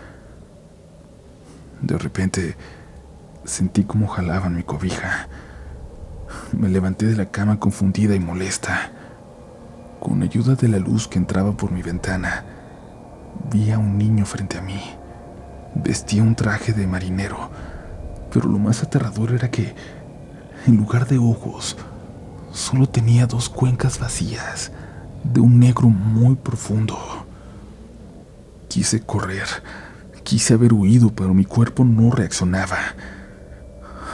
De 1.83 1.99
repente 1.99 2.57
sentí 3.45 3.85
como 3.85 4.09
jalaban 4.09 4.57
mi 4.57 4.63
cobija. 4.63 5.29
Me 6.53 6.69
levanté 6.69 7.07
de 7.07 7.17
la 7.17 7.31
cama 7.31 7.61
confundida 7.61 8.15
y 8.15 8.21
molesta. 8.21 8.91
Con 10.01 10.23
ayuda 10.23 10.55
de 10.55 10.69
la 10.69 10.79
luz 10.79 11.09
que 11.09 11.19
entraba 11.19 11.57
por 11.57 11.73
mi 11.73 11.83
ventana, 11.83 12.45
vi 13.51 13.71
a 13.71 13.79
un 13.79 13.99
niño 13.99 14.25
frente 14.27 14.59
a 14.59 14.63
mí. 14.63 14.81
Vestía 15.75 16.23
un 16.23 16.35
traje 16.35 16.73
de 16.73 16.87
marinero, 16.87 17.51
pero 18.33 18.49
lo 18.49 18.59
más 18.59 18.83
aterrador 18.83 19.33
era 19.33 19.51
que, 19.51 19.75
en 20.67 20.77
lugar 20.77 21.07
de 21.07 21.19
ojos, 21.19 21.77
solo 22.53 22.89
tenía 22.89 23.27
dos 23.27 23.49
cuencas 23.49 23.99
vacías, 23.99 24.73
de 25.23 25.41
un 25.41 25.59
negro 25.59 25.89
muy 25.89 26.37
profundo. 26.37 26.97
Quise 28.69 29.01
correr, 29.01 29.47
quise 30.23 30.55
haber 30.55 30.73
huido, 30.73 31.13
pero 31.15 31.35
mi 31.35 31.45
cuerpo 31.45 31.85
no 31.85 32.11
reaccionaba. 32.11 32.79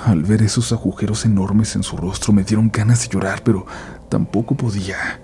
Al 0.04 0.24
ver 0.24 0.42
esos 0.42 0.72
agujeros 0.72 1.24
enormes 1.24 1.76
en 1.76 1.84
su 1.84 1.96
rostro 1.96 2.32
me 2.32 2.42
dieron 2.42 2.70
ganas 2.72 3.02
de 3.02 3.08
llorar, 3.08 3.42
pero 3.44 3.66
tampoco 4.08 4.56
podía. 4.56 5.20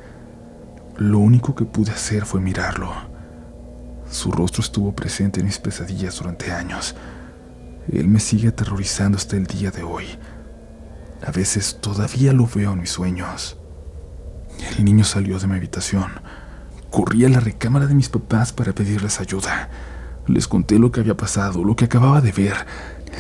Lo 0.97 1.19
único 1.19 1.55
que 1.55 1.65
pude 1.65 1.91
hacer 1.91 2.25
fue 2.25 2.41
mirarlo. 2.41 3.18
Su 4.11 4.33
rostro 4.33 4.63
estuvo 4.63 4.93
presente 4.95 5.41
en 5.41 5.47
mis 5.47 5.59
pesadillas 5.59 6.19
durante 6.19 6.51
años. 6.51 6.95
Él 7.93 8.09
me 8.09 8.21
sigue 8.21 8.49
aterrorizando 8.49 9.19
hasta 9.19 9.37
el 9.37 9.47
día 9.47 9.71
de 9.71 9.83
hoy. 9.83 10.07
A 11.27 11.31
veces 11.31 11.79
todavía 11.81 12.33
lo 12.33 12.47
veo 12.47 12.73
en 12.73 12.81
mis 12.81 12.91
sueños. 12.91 13.59
El 14.77 14.85
niño 14.85 15.05
salió 15.05 15.39
de 15.39 15.47
mi 15.47 15.57
habitación. 15.57 16.07
Corrí 16.91 17.25
a 17.25 17.29
la 17.29 17.41
recámara 17.41 17.87
de 17.87 17.95
mis 17.95 18.09
papás 18.09 18.53
para 18.53 18.73
pedirles 18.73 19.21
ayuda. 19.21 19.69
Les 20.27 20.49
conté 20.49 20.79
lo 20.79 20.91
que 20.91 21.01
había 21.01 21.17
pasado, 21.17 21.65
lo 21.65 21.77
que 21.77 21.87
acababa 21.87 22.21
de 22.21 22.33
ver, 22.33 22.55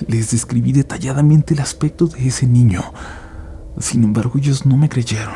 les 0.06 0.30
describí 0.30 0.72
detalladamente 0.72 1.54
el 1.54 1.60
aspecto 1.60 2.06
de 2.06 2.28
ese 2.28 2.46
niño. 2.46 2.82
Sin 3.78 4.04
embargo, 4.04 4.32
ellos 4.36 4.66
no 4.66 4.76
me 4.76 4.88
creyeron. 4.88 5.34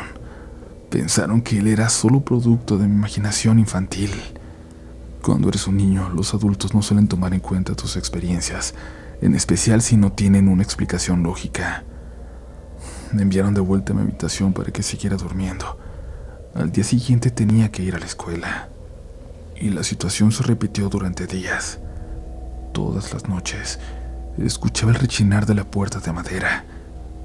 Pensaron 0.89 1.41
que 1.41 1.59
él 1.59 1.67
era 1.67 1.89
solo 1.89 2.21
producto 2.21 2.77
de 2.77 2.87
mi 2.87 2.93
imaginación 2.93 3.59
infantil. 3.59 4.11
Cuando 5.23 5.47
eres 5.47 5.67
un 5.67 5.77
niño, 5.77 6.09
los 6.09 6.33
adultos 6.33 6.75
no 6.75 6.81
suelen 6.81 7.07
tomar 7.07 7.33
en 7.33 7.39
cuenta 7.39 7.75
tus 7.75 7.95
experiencias, 7.95 8.73
en 9.21 9.35
especial 9.35 9.81
si 9.81 9.95
no 9.95 10.11
tienen 10.11 10.49
una 10.49 10.63
explicación 10.63 11.23
lógica. 11.23 11.85
Me 13.13 13.21
enviaron 13.21 13.53
de 13.53 13.61
vuelta 13.61 13.93
a 13.93 13.95
mi 13.95 14.01
habitación 14.01 14.51
para 14.51 14.73
que 14.73 14.83
siguiera 14.83 15.15
durmiendo. 15.15 15.79
Al 16.53 16.73
día 16.73 16.83
siguiente 16.83 17.31
tenía 17.31 17.71
que 17.71 17.83
ir 17.83 17.95
a 17.95 17.99
la 17.99 18.05
escuela. 18.05 18.67
Y 19.55 19.69
la 19.69 19.83
situación 19.83 20.33
se 20.33 20.43
repitió 20.43 20.89
durante 20.89 21.25
días. 21.25 21.79
Todas 22.73 23.13
las 23.13 23.29
noches 23.29 23.79
escuchaba 24.37 24.91
el 24.91 24.99
rechinar 24.99 25.45
de 25.45 25.55
la 25.55 25.63
puerta 25.63 26.01
de 26.01 26.11
madera. 26.11 26.65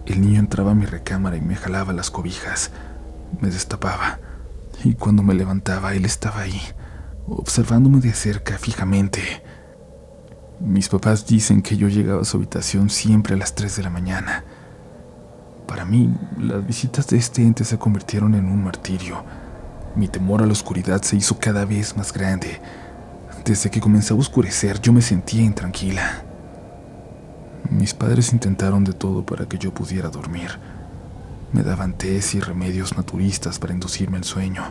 El 0.07 0.21
niño 0.21 0.38
entraba 0.38 0.71
a 0.71 0.76
mi 0.76 0.87
recámara 0.87 1.37
y 1.37 1.40
me 1.40 1.57
jalaba 1.57 1.93
las 1.93 2.12
cobijas. 2.12 2.71
Me 3.40 3.50
destapaba. 3.50 4.21
Y 4.85 4.95
cuando 4.95 5.25
me 5.25 5.35
levantaba, 5.35 5.95
él 5.95 6.05
estaba 6.05 6.43
ahí, 6.43 6.62
observándome 7.30 8.00
de 8.00 8.12
cerca 8.12 8.58
fijamente. 8.58 9.20
Mis 10.61 10.88
papás 10.88 11.26
dicen 11.26 11.62
que 11.62 11.76
yo 11.76 11.88
llegaba 11.88 12.23
a 12.23 12.25
su 12.25 12.37
habitación 12.37 12.90
siempre 12.90 13.35
a 13.35 13.37
las 13.37 13.54
3 13.54 13.76
de 13.76 13.82
la 13.82 13.90
mañana. 13.90 14.44
Para 15.66 15.85
mí, 15.85 16.12
las 16.38 16.66
visitas 16.66 17.06
de 17.08 17.18
este 17.18 17.42
ente 17.42 17.64
se 17.64 17.78
convirtieron 17.78 18.35
en 18.35 18.47
un 18.47 18.64
martirio. 18.64 19.25
Mi 19.94 20.08
temor 20.08 20.42
a 20.42 20.47
la 20.47 20.52
oscuridad 20.52 21.02
se 21.02 21.16
hizo 21.16 21.38
cada 21.38 21.64
vez 21.64 21.97
más 21.97 22.12
grande. 22.12 22.61
Desde 23.44 23.70
que 23.70 23.80
comenzaba 23.80 24.18
a 24.18 24.20
oscurecer, 24.20 24.80
yo 24.80 24.92
me 24.92 25.02
sentía 25.02 25.42
intranquila. 25.42 26.25
Mis 27.70 27.94
padres 27.94 28.32
intentaron 28.32 28.82
de 28.82 28.94
todo 28.94 29.25
para 29.25 29.47
que 29.47 29.58
yo 29.58 29.73
pudiera 29.73 30.08
dormir. 30.08 30.58
Me 31.52 31.62
daban 31.62 31.92
tés 31.92 32.35
y 32.35 32.40
remedios 32.40 32.97
naturistas 32.97 33.58
para 33.58 33.75
inducirme 33.75 34.16
al 34.16 34.25
sueño. 34.25 34.62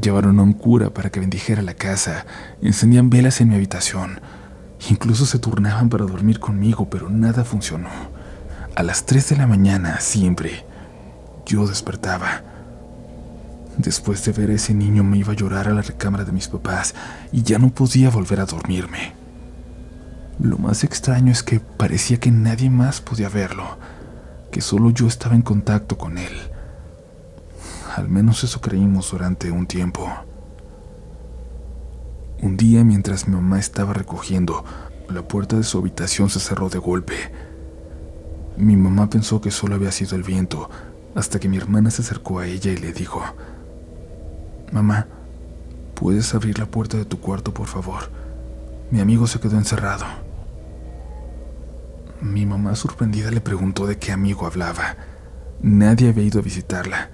Llevaron 0.00 0.38
a 0.38 0.42
un 0.42 0.52
cura 0.52 0.90
para 0.90 1.10
que 1.10 1.20
bendijera 1.20 1.62
la 1.62 1.74
casa, 1.74 2.26
encendían 2.60 3.08
velas 3.08 3.40
en 3.40 3.48
mi 3.48 3.54
habitación. 3.54 4.20
Incluso 4.90 5.24
se 5.24 5.38
turnaban 5.38 5.88
para 5.88 6.04
dormir 6.04 6.38
conmigo, 6.38 6.90
pero 6.90 7.08
nada 7.08 7.44
funcionó. 7.44 7.88
A 8.74 8.82
las 8.82 9.06
3 9.06 9.30
de 9.30 9.36
la 9.36 9.46
mañana, 9.46 10.00
siempre, 10.00 10.66
yo 11.46 11.66
despertaba. 11.66 12.42
Después 13.78 14.24
de 14.24 14.32
ver 14.32 14.50
a 14.50 14.54
ese 14.54 14.74
niño 14.74 15.02
me 15.02 15.18
iba 15.18 15.32
a 15.32 15.36
llorar 15.36 15.68
a 15.68 15.74
la 15.74 15.82
recámara 15.82 16.24
de 16.24 16.32
mis 16.32 16.48
papás 16.48 16.94
y 17.32 17.42
ya 17.42 17.58
no 17.58 17.70
podía 17.70 18.10
volver 18.10 18.40
a 18.40 18.46
dormirme. 18.46 19.14
Lo 20.38 20.58
más 20.58 20.84
extraño 20.84 21.32
es 21.32 21.42
que 21.42 21.60
parecía 21.60 22.18
que 22.18 22.30
nadie 22.30 22.68
más 22.68 23.00
podía 23.00 23.30
verlo, 23.30 23.78
que 24.50 24.60
solo 24.60 24.90
yo 24.90 25.06
estaba 25.06 25.34
en 25.34 25.42
contacto 25.42 25.96
con 25.96 26.18
él. 26.18 26.32
Al 27.96 28.10
menos 28.10 28.44
eso 28.44 28.60
creímos 28.60 29.10
durante 29.10 29.50
un 29.50 29.66
tiempo. 29.66 30.06
Un 32.42 32.58
día 32.58 32.84
mientras 32.84 33.26
mi 33.26 33.34
mamá 33.34 33.58
estaba 33.58 33.94
recogiendo, 33.94 34.66
la 35.08 35.26
puerta 35.26 35.56
de 35.56 35.62
su 35.62 35.78
habitación 35.78 36.28
se 36.28 36.38
cerró 36.38 36.68
de 36.68 36.76
golpe. 36.76 37.14
Mi 38.58 38.76
mamá 38.76 39.08
pensó 39.08 39.40
que 39.40 39.50
solo 39.50 39.76
había 39.76 39.92
sido 39.92 40.14
el 40.14 40.24
viento, 40.24 40.68
hasta 41.14 41.40
que 41.40 41.48
mi 41.48 41.56
hermana 41.56 41.90
se 41.90 42.02
acercó 42.02 42.38
a 42.38 42.46
ella 42.46 42.70
y 42.70 42.76
le 42.76 42.92
dijo, 42.92 43.22
Mamá, 44.72 45.06
¿puedes 45.94 46.34
abrir 46.34 46.58
la 46.58 46.66
puerta 46.66 46.98
de 46.98 47.06
tu 47.06 47.18
cuarto, 47.18 47.54
por 47.54 47.66
favor? 47.66 48.10
Mi 48.90 49.00
amigo 49.00 49.26
se 49.26 49.40
quedó 49.40 49.56
encerrado. 49.56 50.04
Mi 52.20 52.44
mamá 52.44 52.76
sorprendida 52.76 53.30
le 53.30 53.40
preguntó 53.40 53.86
de 53.86 53.96
qué 53.96 54.12
amigo 54.12 54.44
hablaba. 54.44 54.96
Nadie 55.62 56.10
había 56.10 56.24
ido 56.24 56.40
a 56.40 56.42
visitarla, 56.42 57.08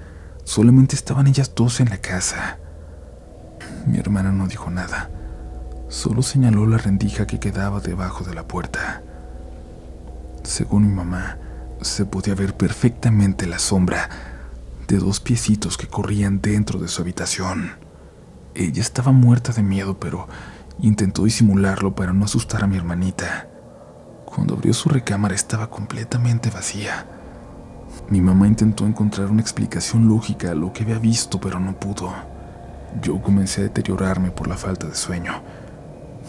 solamente 0.45 0.97
estaban 0.97 1.27
ellas 1.27 1.53
dos 1.55 1.81
en 1.81 1.91
la 1.91 1.99
casa. 1.99 2.59
Mi 3.87 3.99
hermana 3.99 4.33
no 4.33 4.47
dijo 4.47 4.71
nada, 4.71 5.11
solo 5.89 6.23
señaló 6.23 6.67
la 6.67 6.79
rendija 6.79 7.27
que 7.27 7.41
quedaba 7.41 7.81
debajo 7.81 8.25
de 8.25 8.35
la 8.35 8.47
puerta. 8.47 9.03
Según 10.43 10.89
mi 10.89 10.95
mamá, 10.95 11.39
se 11.81 12.05
podía 12.05 12.35
ver 12.35 12.57
perfectamente 12.57 13.47
la 13.47 13.59
sombra 13.59 14.09
de 14.89 14.99
dos 14.99 15.21
piecitos 15.21 15.77
que 15.77 15.87
corrían 15.87 16.41
dentro 16.41 16.79
de 16.79 16.89
su 16.89 17.03
habitación. 17.03 17.73
Ella 18.55 18.83
estaba 18.83 19.13
muerta 19.13 19.53
de 19.53 19.63
miedo, 19.63 19.99
pero 19.99 20.29
intentó 20.81 21.25
disimularlo 21.25 21.95
para 21.95 22.13
no 22.13 22.25
asustar 22.25 22.65
a 22.65 22.67
mi 22.67 22.77
hermanita. 22.77 23.49
Cuando 24.25 24.55
abrió 24.55 24.75
su 24.75 24.89
recámara 24.89 25.35
estaba 25.35 25.71
completamente 25.71 26.51
vacía. 26.51 27.07
Mi 28.09 28.21
mamá 28.21 28.47
intentó 28.47 28.87
encontrar 28.87 29.31
una 29.31 29.41
explicación 29.41 30.09
lógica 30.09 30.51
a 30.51 30.55
lo 30.55 30.73
que 30.73 30.83
había 30.83 30.99
visto, 30.99 31.41
pero 31.41 31.59
no 31.59 31.79
pudo. 31.79 32.13
Yo 33.01 33.23
comencé 33.23 33.61
a 33.63 33.65
deteriorarme 33.65 34.31
por 34.31 34.49
la 34.49 34.57
falta 34.57 34.87
de 34.87 34.95
sueño. 34.95 35.43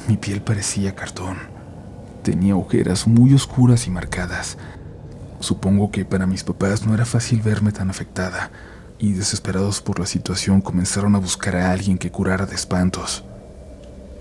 Mi 0.08 0.17
piel 0.17 0.41
parecía 0.41 0.96
cartón. 0.96 1.38
Tenía 2.24 2.55
ojeras 2.55 3.05
muy 3.05 3.34
oscuras 3.34 3.86
y 3.88 3.89
marcadas. 3.89 4.58
Supongo 5.39 5.91
que 5.91 6.05
para 6.05 6.25
mis 6.25 6.43
papás 6.43 6.86
no 6.86 6.93
era 6.93 7.05
fácil 7.05 7.41
verme 7.41 7.74
tan 7.74 7.89
afectada, 7.89 8.50
y 8.98 9.12
desesperados 9.12 9.82
por 9.82 10.00
la 10.00 10.05
situación 10.05 10.62
comenzaron 10.62 11.15
a 11.15 11.20
buscar 11.20 11.58
a 11.58 11.72
alguien 11.72 11.98
que 11.98 12.12
curara 12.12 12.46
de 12.46 12.55
espantos. 12.55 13.25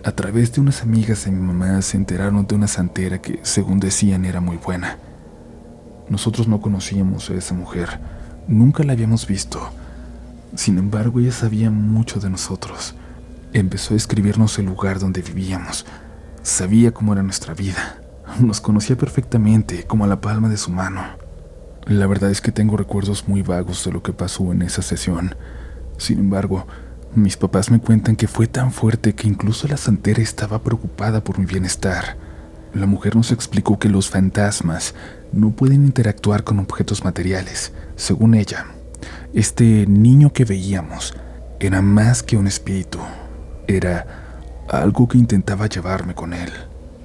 A 0.05 0.11
través 0.11 0.53
de 0.53 0.61
unas 0.61 0.83
amigas 0.83 1.25
de 1.25 1.31
mi 1.31 1.41
mamá 1.41 1.81
se 1.83 1.97
enteraron 1.97 2.45
de 2.45 2.57
una 2.57 2.67
santera 2.67 3.23
que, 3.23 3.39
según 3.45 3.79
decían, 3.79 4.25
era 4.25 4.41
muy 4.41 4.57
buena. 4.57 4.99
Nosotros 6.13 6.47
no 6.47 6.61
conocíamos 6.61 7.31
a 7.31 7.35
esa 7.35 7.55
mujer, 7.55 7.99
nunca 8.47 8.85
la 8.85 8.93
habíamos 8.93 9.27
visto, 9.27 9.73
sin 10.55 10.77
embargo, 10.77 11.19
ella 11.19 11.33
sabía 11.33 11.71
mucho 11.71 12.21
de 12.21 12.29
nosotros. 12.29 12.95
Empezó 13.55 13.95
a 13.95 13.97
escribirnos 13.97 14.59
el 14.59 14.67
lugar 14.67 14.99
donde 14.99 15.23
vivíamos. 15.23 15.87
Sabía 16.43 16.93
cómo 16.93 17.15
era 17.15 17.23
nuestra 17.23 17.55
vida. 17.55 18.03
Nos 18.39 18.61
conocía 18.61 18.97
perfectamente, 18.97 19.85
como 19.85 20.05
a 20.05 20.09
la 20.09 20.21
palma 20.21 20.51
de 20.51 20.59
su 20.59 20.71
mano. 20.71 21.03
La 21.87 22.07
verdad 22.07 22.31
es 22.31 22.43
que 22.43 22.53
tengo 22.53 22.77
recuerdos 22.77 23.27
muy 23.27 23.41
vagos 23.41 23.83
de 23.87 23.93
lo 23.93 24.03
que 24.03 24.13
pasó 24.13 24.53
en 24.53 24.61
esa 24.61 24.83
sesión. 24.83 25.35
Sin 25.97 26.19
embargo, 26.19 26.67
mis 27.15 27.39
papás 27.39 27.71
me 27.71 27.81
cuentan 27.81 28.17
que 28.17 28.29
fue 28.29 28.47
tan 28.47 28.73
fuerte 28.73 29.15
que 29.15 29.29
incluso 29.29 29.69
la 29.69 29.79
santera 29.79 30.21
estaba 30.21 30.59
preocupada 30.59 31.25
por 31.25 31.39
mi 31.39 31.47
bienestar. 31.47 32.19
La 32.75 32.85
mujer 32.85 33.17
nos 33.17 33.33
explicó 33.33 33.79
que 33.79 33.89
los 33.89 34.11
fantasmas 34.11 34.95
no 35.33 35.51
pueden 35.51 35.85
interactuar 35.85 36.45
con 36.45 36.59
objetos 36.59 37.05
materiales. 37.05 37.73
Según 37.97 38.35
ella, 38.35 38.67
este 39.33 39.87
niño 39.87 40.33
que 40.33 40.45
veíamos 40.45 41.15
era 41.61 41.81
más 41.83 42.23
que 42.23 42.37
un 42.37 42.47
espíritu, 42.47 42.99
era 43.67 44.07
algo 44.69 45.09
que 45.09 45.19
intentaba 45.19 45.67
llevarme 45.69 46.15
con 46.15 46.33
él. 46.33 46.51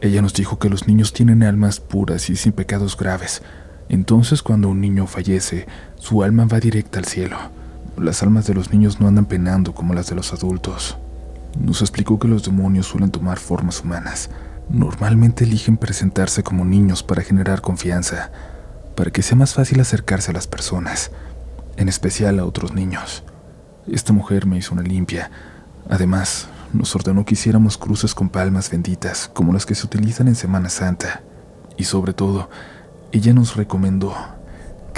Ella 0.01 0.21
nos 0.21 0.33
dijo 0.33 0.59
que 0.59 0.69
los 0.69 0.87
niños 0.87 1.13
tienen 1.13 1.43
almas 1.43 1.79
puras 1.79 2.29
y 2.29 2.35
sin 2.35 2.51
pecados 2.51 2.95
graves. 2.97 3.41
Entonces 3.89 4.43
cuando 4.43 4.69
un 4.69 4.81
niño 4.81 5.07
fallece, 5.07 5.65
su 5.95 6.23
alma 6.23 6.45
va 6.45 6.59
directa 6.59 6.99
al 6.99 7.05
cielo. 7.05 7.37
Las 7.97 8.21
almas 8.21 8.45
de 8.45 8.53
los 8.53 8.71
niños 8.71 8.99
no 8.99 9.07
andan 9.07 9.25
penando 9.25 9.73
como 9.73 9.93
las 9.93 10.07
de 10.07 10.15
los 10.15 10.33
adultos. 10.33 10.97
Nos 11.59 11.81
explicó 11.81 12.19
que 12.19 12.27
los 12.27 12.43
demonios 12.43 12.85
suelen 12.85 13.09
tomar 13.09 13.39
formas 13.39 13.81
humanas. 13.81 14.29
Normalmente 14.69 15.45
eligen 15.45 15.77
presentarse 15.77 16.43
como 16.43 16.65
niños 16.65 17.03
para 17.03 17.23
generar 17.23 17.61
confianza, 17.61 18.31
para 18.95 19.11
que 19.11 19.21
sea 19.21 19.37
más 19.37 19.53
fácil 19.53 19.79
acercarse 19.79 20.31
a 20.31 20.33
las 20.33 20.47
personas 20.47 21.11
en 21.77 21.87
especial 21.87 22.39
a 22.39 22.45
otros 22.45 22.73
niños. 22.73 23.23
Esta 23.87 24.11
mujer 24.11 24.45
me 24.45 24.57
hizo 24.57 24.73
una 24.73 24.83
limpia. 24.83 25.31
Además, 25.89 26.47
nos 26.73 26.93
ordenó 26.95 27.23
que 27.23 27.35
hiciéramos 27.35 27.77
cruces 27.77 28.13
con 28.13 28.29
palmas 28.29 28.69
benditas, 28.69 29.29
como 29.33 29.53
las 29.53 29.65
que 29.65 29.75
se 29.75 29.85
utilizan 29.85 30.27
en 30.27 30.35
Semana 30.35 30.69
Santa. 30.69 31.21
Y 31.77 31.85
sobre 31.85 32.13
todo, 32.13 32.49
ella 33.11 33.33
nos 33.33 33.55
recomendó, 33.55 34.13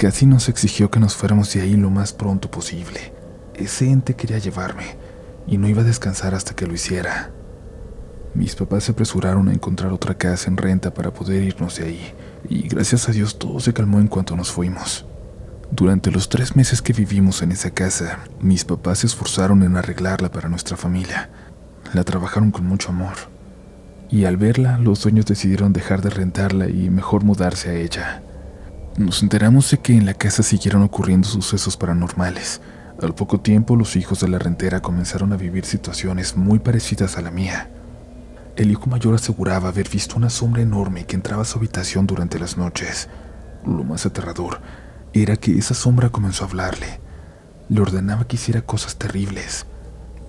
así 0.08 0.24
nos 0.24 0.48
exigió 0.48 0.90
que 0.90 0.98
nos 0.98 1.14
fuéramos 1.14 1.52
de 1.52 1.60
ahí 1.60 1.76
lo 1.76 1.90
más 1.90 2.12
pronto 2.12 2.50
posible. 2.50 3.12
Ese 3.54 3.90
ente 3.90 4.16
quería 4.16 4.38
llevarme, 4.38 4.96
y 5.46 5.58
no 5.58 5.68
iba 5.68 5.82
a 5.82 5.84
descansar 5.84 6.34
hasta 6.34 6.56
que 6.56 6.66
lo 6.66 6.72
hiciera. 6.72 7.30
Mis 8.34 8.54
papás 8.54 8.84
se 8.84 8.92
apresuraron 8.92 9.48
a 9.48 9.52
encontrar 9.52 9.92
otra 9.92 10.16
casa 10.16 10.48
en 10.48 10.56
renta 10.56 10.94
para 10.94 11.12
poder 11.12 11.42
irnos 11.42 11.76
de 11.76 11.84
ahí, 11.84 12.14
y 12.48 12.68
gracias 12.68 13.08
a 13.08 13.12
Dios 13.12 13.38
todo 13.38 13.58
se 13.60 13.72
calmó 13.72 13.98
en 13.98 14.08
cuanto 14.08 14.36
nos 14.36 14.52
fuimos. 14.52 15.06
Durante 15.72 16.10
los 16.10 16.28
tres 16.28 16.56
meses 16.56 16.82
que 16.82 16.92
vivimos 16.92 17.42
en 17.42 17.52
esa 17.52 17.70
casa, 17.70 18.20
mis 18.40 18.64
papás 18.64 18.98
se 18.98 19.06
esforzaron 19.06 19.62
en 19.62 19.76
arreglarla 19.76 20.30
para 20.30 20.48
nuestra 20.48 20.76
familia. 20.76 21.30
La 21.94 22.02
trabajaron 22.02 22.50
con 22.50 22.66
mucho 22.66 22.88
amor. 22.88 23.14
Y 24.10 24.24
al 24.24 24.36
verla, 24.36 24.78
los 24.78 25.02
dueños 25.02 25.26
decidieron 25.26 25.72
dejar 25.72 26.02
de 26.02 26.10
rentarla 26.10 26.68
y 26.68 26.90
mejor 26.90 27.22
mudarse 27.22 27.70
a 27.70 27.74
ella. 27.74 28.22
Nos 28.96 29.22
enteramos 29.22 29.70
de 29.70 29.78
que 29.78 29.92
en 29.92 30.06
la 30.06 30.14
casa 30.14 30.42
siguieron 30.42 30.82
ocurriendo 30.82 31.28
sucesos 31.28 31.76
paranormales. 31.76 32.60
Al 33.00 33.14
poco 33.14 33.40
tiempo, 33.40 33.76
los 33.76 33.94
hijos 33.94 34.20
de 34.20 34.28
la 34.28 34.40
rentera 34.40 34.80
comenzaron 34.82 35.32
a 35.32 35.36
vivir 35.36 35.64
situaciones 35.64 36.36
muy 36.36 36.58
parecidas 36.58 37.16
a 37.16 37.22
la 37.22 37.30
mía. 37.30 37.69
El 38.60 38.70
hijo 38.70 38.90
mayor 38.90 39.14
aseguraba 39.14 39.70
haber 39.70 39.88
visto 39.88 40.16
una 40.16 40.28
sombra 40.28 40.60
enorme 40.60 41.06
que 41.06 41.16
entraba 41.16 41.40
a 41.40 41.46
su 41.46 41.56
habitación 41.56 42.06
durante 42.06 42.38
las 42.38 42.58
noches. 42.58 43.08
Lo 43.64 43.84
más 43.84 44.04
aterrador 44.04 44.60
era 45.14 45.38
que 45.38 45.56
esa 45.56 45.72
sombra 45.72 46.10
comenzó 46.10 46.44
a 46.44 46.48
hablarle. 46.48 47.00
Le 47.70 47.80
ordenaba 47.80 48.26
que 48.26 48.36
hiciera 48.36 48.60
cosas 48.60 48.96
terribles. 48.96 49.64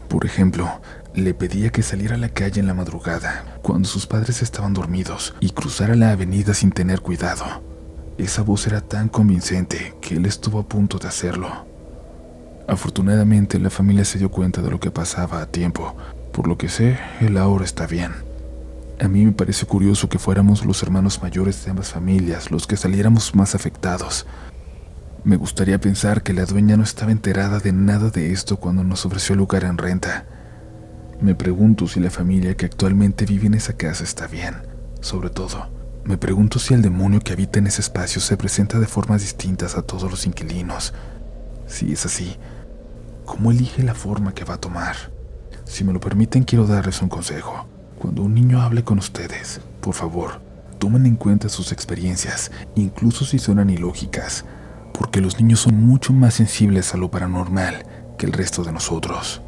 Por 0.07 0.25
ejemplo, 0.25 0.79
le 1.13 1.33
pedía 1.33 1.71
que 1.71 1.83
saliera 1.83 2.15
a 2.15 2.17
la 2.17 2.29
calle 2.29 2.61
en 2.61 2.67
la 2.67 2.73
madrugada, 2.73 3.59
cuando 3.61 3.89
sus 3.89 4.07
padres 4.07 4.41
estaban 4.41 4.73
dormidos, 4.73 5.35
y 5.41 5.49
cruzara 5.49 5.95
la 5.95 6.11
avenida 6.11 6.53
sin 6.53 6.71
tener 6.71 7.01
cuidado. 7.01 7.43
Esa 8.17 8.43
voz 8.43 8.65
era 8.65 8.79
tan 8.79 9.09
convincente 9.09 9.97
que 9.99 10.15
él 10.15 10.25
estuvo 10.25 10.57
a 10.61 10.69
punto 10.69 10.99
de 10.99 11.09
hacerlo. 11.09 11.65
Afortunadamente, 12.65 13.59
la 13.59 13.69
familia 13.69 14.05
se 14.05 14.19
dio 14.19 14.31
cuenta 14.31 14.61
de 14.61 14.71
lo 14.71 14.79
que 14.79 14.89
pasaba 14.89 15.41
a 15.41 15.47
tiempo, 15.47 15.97
Por 16.31 16.47
lo 16.47 16.57
que 16.57 16.69
sé, 16.69 16.97
él 17.19 17.37
ahora 17.37 17.65
está 17.65 17.87
bien. 17.87 18.13
A 19.01 19.07
mí 19.07 19.25
me 19.25 19.31
parece 19.31 19.65
curioso 19.65 20.09
que 20.09 20.19
fuéramos 20.19 20.63
los 20.63 20.81
hermanos 20.83 21.21
mayores 21.21 21.65
de 21.65 21.71
ambas 21.71 21.89
familias 21.89 22.51
los 22.51 22.67
que 22.67 22.77
saliéramos 22.77 23.35
más 23.35 23.55
afectados. 23.55 24.27
Me 25.23 25.35
gustaría 25.35 25.79
pensar 25.79 26.23
que 26.23 26.33
la 26.33 26.45
dueña 26.45 26.77
no 26.77 26.83
estaba 26.83 27.11
enterada 27.11 27.59
de 27.59 27.73
nada 27.73 28.09
de 28.09 28.31
esto 28.31 28.57
cuando 28.57 28.83
nos 28.83 29.05
ofreció 29.05 29.35
lugar 29.35 29.63
en 29.63 29.77
renta. 29.77 30.25
Me 31.19 31.35
pregunto 31.35 31.87
si 31.87 31.99
la 31.99 32.09
familia 32.09 32.55
que 32.55 32.65
actualmente 32.65 33.25
vive 33.25 33.47
en 33.47 33.55
esa 33.55 33.73
casa 33.73 34.03
está 34.03 34.27
bien. 34.27 34.55
Sobre 35.01 35.29
todo, 35.29 35.67
me 36.03 36.17
pregunto 36.17 36.59
si 36.59 36.73
el 36.73 36.81
demonio 36.81 37.19
que 37.19 37.33
habita 37.33 37.59
en 37.59 37.67
ese 37.67 37.81
espacio 37.81 38.21
se 38.21 38.37
presenta 38.37 38.79
de 38.79 38.87
formas 38.87 39.21
distintas 39.21 39.75
a 39.75 39.81
todos 39.81 40.09
los 40.09 40.25
inquilinos. 40.25 40.93
Si 41.67 41.91
es 41.91 42.05
así, 42.05 42.37
¿cómo 43.25 43.51
elige 43.51 43.83
la 43.83 43.93
forma 43.93 44.33
que 44.33 44.45
va 44.45 44.55
a 44.55 44.61
tomar? 44.61 44.95
Si 45.71 45.85
me 45.85 45.93
lo 45.93 46.01
permiten, 46.01 46.43
quiero 46.43 46.67
darles 46.67 47.01
un 47.01 47.07
consejo. 47.07 47.65
Cuando 47.97 48.23
un 48.23 48.33
niño 48.33 48.61
hable 48.61 48.83
con 48.83 48.99
ustedes, 48.99 49.61
por 49.79 49.93
favor, 49.93 50.41
tomen 50.79 51.05
en 51.05 51.15
cuenta 51.15 51.47
sus 51.47 51.71
experiencias, 51.71 52.51
incluso 52.75 53.23
si 53.23 53.39
suenan 53.39 53.69
ilógicas 53.69 54.43
porque 54.93 55.21
los 55.21 55.39
niños 55.39 55.61
son 55.61 55.75
mucho 55.75 56.11
más 56.11 56.33
sensibles 56.33 56.93
a 56.93 56.97
lo 56.97 57.09
paranormal 57.09 57.85
que 58.17 58.25
el 58.25 58.33
resto 58.33 58.65
de 58.65 58.73
nosotros. 58.73 59.41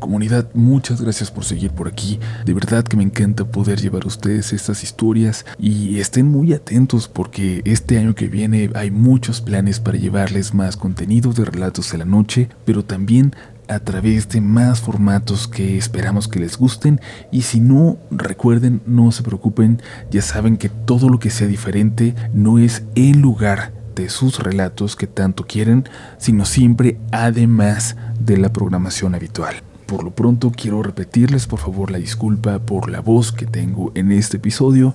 Comunidad, 0.00 0.48
muchas 0.54 1.02
gracias 1.02 1.30
por 1.30 1.44
seguir 1.44 1.72
por 1.72 1.86
aquí. 1.86 2.18
De 2.46 2.54
verdad 2.54 2.84
que 2.84 2.96
me 2.96 3.02
encanta 3.02 3.44
poder 3.44 3.82
llevar 3.82 4.04
a 4.04 4.08
ustedes 4.08 4.54
estas 4.54 4.82
historias 4.82 5.44
y 5.58 6.00
estén 6.00 6.26
muy 6.26 6.54
atentos 6.54 7.06
porque 7.06 7.60
este 7.66 7.98
año 7.98 8.14
que 8.14 8.26
viene 8.26 8.70
hay 8.74 8.90
muchos 8.90 9.42
planes 9.42 9.78
para 9.78 9.98
llevarles 9.98 10.54
más 10.54 10.78
contenido 10.78 11.34
de 11.34 11.44
relatos 11.44 11.92
de 11.92 11.98
la 11.98 12.06
noche, 12.06 12.48
pero 12.64 12.82
también 12.82 13.36
a 13.68 13.78
través 13.80 14.26
de 14.30 14.40
más 14.40 14.80
formatos 14.80 15.46
que 15.46 15.76
esperamos 15.76 16.28
que 16.28 16.40
les 16.40 16.56
gusten 16.56 16.98
y 17.30 17.42
si 17.42 17.60
no, 17.60 17.98
recuerden, 18.10 18.80
no 18.86 19.12
se 19.12 19.22
preocupen, 19.22 19.82
ya 20.10 20.22
saben 20.22 20.56
que 20.56 20.70
todo 20.70 21.10
lo 21.10 21.18
que 21.18 21.28
sea 21.28 21.46
diferente 21.46 22.14
no 22.32 22.58
es 22.58 22.84
en 22.94 23.20
lugar 23.20 23.74
de 23.94 24.08
sus 24.08 24.38
relatos 24.38 24.96
que 24.96 25.06
tanto 25.06 25.46
quieren, 25.46 25.86
sino 26.16 26.46
siempre 26.46 26.98
además 27.12 27.96
de 28.18 28.38
la 28.38 28.50
programación 28.50 29.14
habitual. 29.14 29.56
Por 29.90 30.04
lo 30.04 30.12
pronto 30.12 30.52
quiero 30.52 30.84
repetirles 30.84 31.48
por 31.48 31.58
favor 31.58 31.90
la 31.90 31.98
disculpa 31.98 32.60
por 32.60 32.88
la 32.88 33.00
voz 33.00 33.32
que 33.32 33.44
tengo 33.44 33.90
en 33.96 34.12
este 34.12 34.36
episodio, 34.36 34.94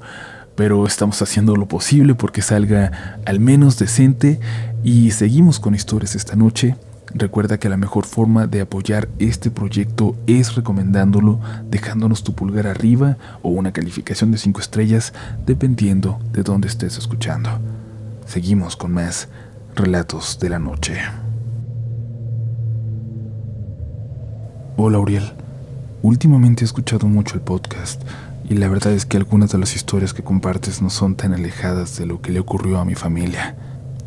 pero 0.56 0.88
estamos 0.88 1.22
haciendo 1.22 1.58
lo 1.58 1.68
posible 1.68 2.16
porque 2.16 2.42
salga 2.42 3.20
al 3.26 3.42
menos 3.42 3.78
decente 3.78 4.40
y 4.86 5.12
seguimos 5.12 5.60
con 5.60 5.76
historias 5.76 6.16
esta 6.16 6.38
noche. 6.38 6.78
Recuerda 7.14 7.60
que 7.60 7.68
la 7.68 7.76
mejor 7.76 8.06
forma 8.06 8.48
de 8.48 8.62
apoyar 8.62 9.10
este 9.20 9.52
proyecto 9.52 10.16
es 10.28 10.56
recomendándolo, 10.56 11.42
dejándonos 11.70 12.24
tu 12.24 12.34
pulgar 12.34 12.66
arriba 12.66 13.18
o 13.42 13.50
una 13.50 13.74
calificación 13.74 14.32
de 14.32 14.38
5 14.38 14.62
estrellas, 14.62 15.14
dependiendo 15.46 16.20
de 16.32 16.42
dónde 16.44 16.70
estés 16.70 16.98
escuchando. 16.98 17.50
Seguimos 18.26 18.78
con 18.78 18.94
más 18.94 19.28
relatos 19.76 20.40
de 20.40 20.50
la 20.50 20.60
noche. 20.60 21.02
Hola 24.78 25.00
Uriel, 25.00 25.24
últimamente 26.02 26.64
he 26.64 26.66
escuchado 26.66 27.08
mucho 27.08 27.36
el 27.36 27.40
podcast 27.40 28.02
y 28.50 28.56
la 28.56 28.68
verdad 28.68 28.92
es 28.92 29.06
que 29.06 29.16
algunas 29.16 29.54
de 29.54 29.58
las 29.58 29.74
historias 29.74 30.14
que 30.14 30.22
compartes 30.22 30.82
no 30.82 30.90
son 30.90 31.16
tan 31.16 31.34
alejadas 31.34 31.98
de 31.98 32.06
lo 32.06 32.22
que 32.22 32.34
le 32.34 32.42
ocurrió 32.42 32.80
a 32.80 32.84
mi 32.84 32.94
familia. 32.94 33.56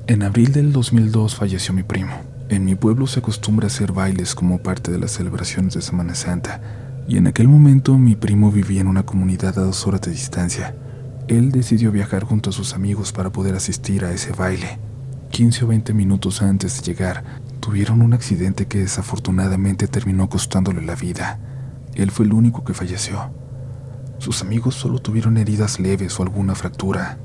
En 0.09 0.23
abril 0.23 0.53
del 0.53 0.75
2002 0.75 1.37
falleció 1.37 1.73
mi 1.73 1.85
primo. 1.85 2.13
En 2.51 2.67
mi 2.67 2.75
pueblo 2.75 3.07
se 3.07 3.21
acostumbra 3.21 3.65
a 3.65 3.69
hacer 3.69 3.93
bailes 3.93 4.35
como 4.35 4.59
parte 4.59 4.93
de 4.93 4.99
las 4.99 5.13
celebraciones 5.13 5.73
de 5.73 5.81
Semana 5.81 6.15
Santa, 6.15 6.61
y 7.09 7.17
en 7.17 7.29
aquel 7.29 7.49
momento 7.49 7.97
mi 7.97 8.15
primo 8.15 8.53
vivía 8.53 8.83
en 8.83 8.89
una 8.89 9.05
comunidad 9.05 9.59
a 9.59 9.63
dos 9.63 9.87
horas 9.87 10.03
de 10.03 10.11
distancia. 10.11 10.75
Él 11.29 11.51
decidió 11.51 11.93
viajar 11.93 12.25
junto 12.25 12.51
a 12.51 12.53
sus 12.53 12.75
amigos 12.75 13.13
para 13.13 13.31
poder 13.31 13.55
asistir 13.55 14.05
a 14.05 14.13
ese 14.13 14.33
baile. 14.33 14.79
15 15.31 15.65
o 15.65 15.69
20 15.69 15.95
minutos 15.95 16.43
antes 16.43 16.77
de 16.77 16.93
llegar, 16.93 17.25
tuvieron 17.61 18.03
un 18.03 18.15
accidente 18.15 18.67
que 18.67 18.79
desafortunadamente 18.79 19.89
terminó 19.89 20.29
costándole 20.29 20.83
la 20.83 20.95
vida. 20.95 21.39
Él 21.95 22.11
fue 22.11 22.27
el 22.27 22.33
único 22.33 22.65
que 22.65 22.75
falleció. 22.75 23.31
Sus 24.19 24.43
amigos 24.43 24.75
solo 24.75 24.99
tuvieron 24.99 25.37
heridas 25.37 25.79
leves 25.79 26.19
o 26.19 26.23
alguna 26.23 26.55
fractura. 26.55 27.19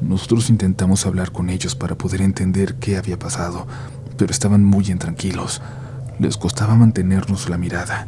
Nosotros 0.00 0.50
intentamos 0.50 1.06
hablar 1.06 1.32
con 1.32 1.50
ellos 1.50 1.74
para 1.74 1.96
poder 1.96 2.22
entender 2.22 2.76
qué 2.76 2.96
había 2.96 3.18
pasado, 3.18 3.66
pero 4.16 4.30
estaban 4.30 4.64
muy 4.64 4.90
intranquilos. 4.90 5.62
Les 6.18 6.36
costaba 6.36 6.74
mantenernos 6.74 7.48
la 7.48 7.58
mirada. 7.58 8.06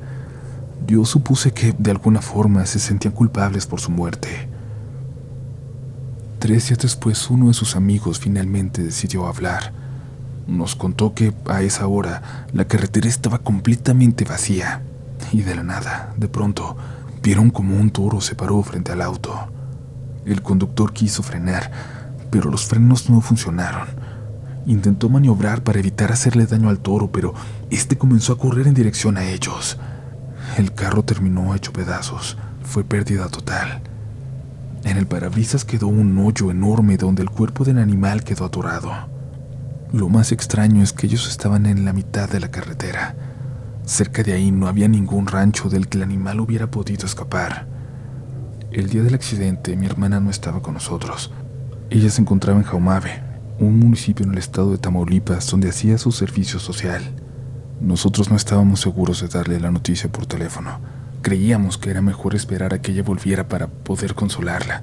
Yo 0.86 1.04
supuse 1.04 1.52
que 1.52 1.74
de 1.76 1.90
alguna 1.90 2.22
forma 2.22 2.64
se 2.66 2.78
sentían 2.78 3.12
culpables 3.12 3.66
por 3.66 3.80
su 3.80 3.90
muerte. 3.90 4.48
Tres 6.38 6.68
días 6.68 6.78
después 6.78 7.28
uno 7.30 7.48
de 7.48 7.54
sus 7.54 7.76
amigos 7.76 8.18
finalmente 8.20 8.82
decidió 8.82 9.26
hablar. 9.26 9.87
Nos 10.48 10.74
contó 10.74 11.12
que 11.12 11.34
a 11.46 11.60
esa 11.60 11.86
hora 11.86 12.46
la 12.54 12.64
carretera 12.64 13.06
estaba 13.06 13.38
completamente 13.38 14.24
vacía 14.24 14.80
y 15.30 15.42
de 15.42 15.54
la 15.54 15.62
nada, 15.62 16.14
de 16.16 16.26
pronto, 16.26 16.74
vieron 17.22 17.50
como 17.50 17.76
un 17.76 17.90
toro 17.90 18.22
se 18.22 18.34
paró 18.34 18.62
frente 18.62 18.90
al 18.90 19.02
auto. 19.02 19.52
El 20.24 20.40
conductor 20.40 20.94
quiso 20.94 21.22
frenar, 21.22 21.70
pero 22.30 22.50
los 22.50 22.64
frenos 22.64 23.10
no 23.10 23.20
funcionaron. 23.20 23.88
Intentó 24.64 25.10
maniobrar 25.10 25.62
para 25.62 25.80
evitar 25.80 26.12
hacerle 26.12 26.46
daño 26.46 26.70
al 26.70 26.78
toro, 26.78 27.12
pero 27.12 27.34
este 27.68 27.98
comenzó 27.98 28.32
a 28.32 28.38
correr 28.38 28.66
en 28.66 28.74
dirección 28.74 29.18
a 29.18 29.24
ellos. 29.24 29.76
El 30.56 30.72
carro 30.72 31.04
terminó 31.04 31.54
hecho 31.54 31.74
pedazos. 31.74 32.38
Fue 32.62 32.84
pérdida 32.84 33.28
total. 33.28 33.82
En 34.84 34.96
el 34.96 35.06
parabrisas 35.06 35.66
quedó 35.66 35.88
un 35.88 36.16
hoyo 36.16 36.50
enorme 36.50 36.96
donde 36.96 37.20
el 37.20 37.28
cuerpo 37.28 37.64
del 37.64 37.78
animal 37.78 38.24
quedó 38.24 38.46
atorado. 38.46 39.17
Lo 39.92 40.10
más 40.10 40.32
extraño 40.32 40.82
es 40.82 40.92
que 40.92 41.06
ellos 41.06 41.26
estaban 41.26 41.64
en 41.64 41.86
la 41.86 41.94
mitad 41.94 42.28
de 42.28 42.40
la 42.40 42.50
carretera. 42.50 43.16
Cerca 43.86 44.22
de 44.22 44.34
ahí 44.34 44.50
no 44.50 44.68
había 44.68 44.86
ningún 44.86 45.26
rancho 45.26 45.70
del 45.70 45.88
que 45.88 45.96
el 45.96 46.04
animal 46.04 46.40
hubiera 46.40 46.70
podido 46.70 47.06
escapar. 47.06 47.66
El 48.70 48.90
día 48.90 49.02
del 49.02 49.14
accidente 49.14 49.76
mi 49.76 49.86
hermana 49.86 50.20
no 50.20 50.28
estaba 50.28 50.60
con 50.60 50.74
nosotros. 50.74 51.32
Ella 51.88 52.10
se 52.10 52.20
encontraba 52.20 52.58
en 52.58 52.66
Jaumave, 52.66 53.22
un 53.58 53.78
municipio 53.78 54.26
en 54.26 54.32
el 54.32 54.38
estado 54.38 54.72
de 54.72 54.76
Tamaulipas 54.76 55.50
donde 55.50 55.70
hacía 55.70 55.96
su 55.96 56.12
servicio 56.12 56.58
social. 56.58 57.02
Nosotros 57.80 58.28
no 58.28 58.36
estábamos 58.36 58.80
seguros 58.80 59.22
de 59.22 59.28
darle 59.28 59.58
la 59.58 59.70
noticia 59.70 60.12
por 60.12 60.26
teléfono. 60.26 60.80
Creíamos 61.22 61.78
que 61.78 61.88
era 61.88 62.02
mejor 62.02 62.34
esperar 62.34 62.74
a 62.74 62.82
que 62.82 62.92
ella 62.92 63.04
volviera 63.04 63.48
para 63.48 63.68
poder 63.68 64.14
consolarla, 64.14 64.82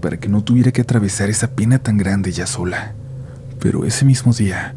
para 0.00 0.16
que 0.16 0.30
no 0.30 0.42
tuviera 0.42 0.72
que 0.72 0.80
atravesar 0.80 1.28
esa 1.28 1.48
pena 1.48 1.78
tan 1.78 1.98
grande 1.98 2.32
ya 2.32 2.46
sola. 2.46 2.94
Pero 3.66 3.84
ese 3.84 4.04
mismo 4.04 4.32
día, 4.32 4.76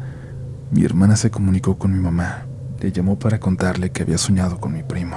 mi 0.72 0.84
hermana 0.84 1.14
se 1.14 1.30
comunicó 1.30 1.78
con 1.78 1.92
mi 1.92 2.00
mamá. 2.00 2.46
Le 2.80 2.90
llamó 2.90 3.20
para 3.20 3.38
contarle 3.38 3.92
que 3.92 4.02
había 4.02 4.18
soñado 4.18 4.58
con 4.58 4.72
mi 4.72 4.82
primo. 4.82 5.16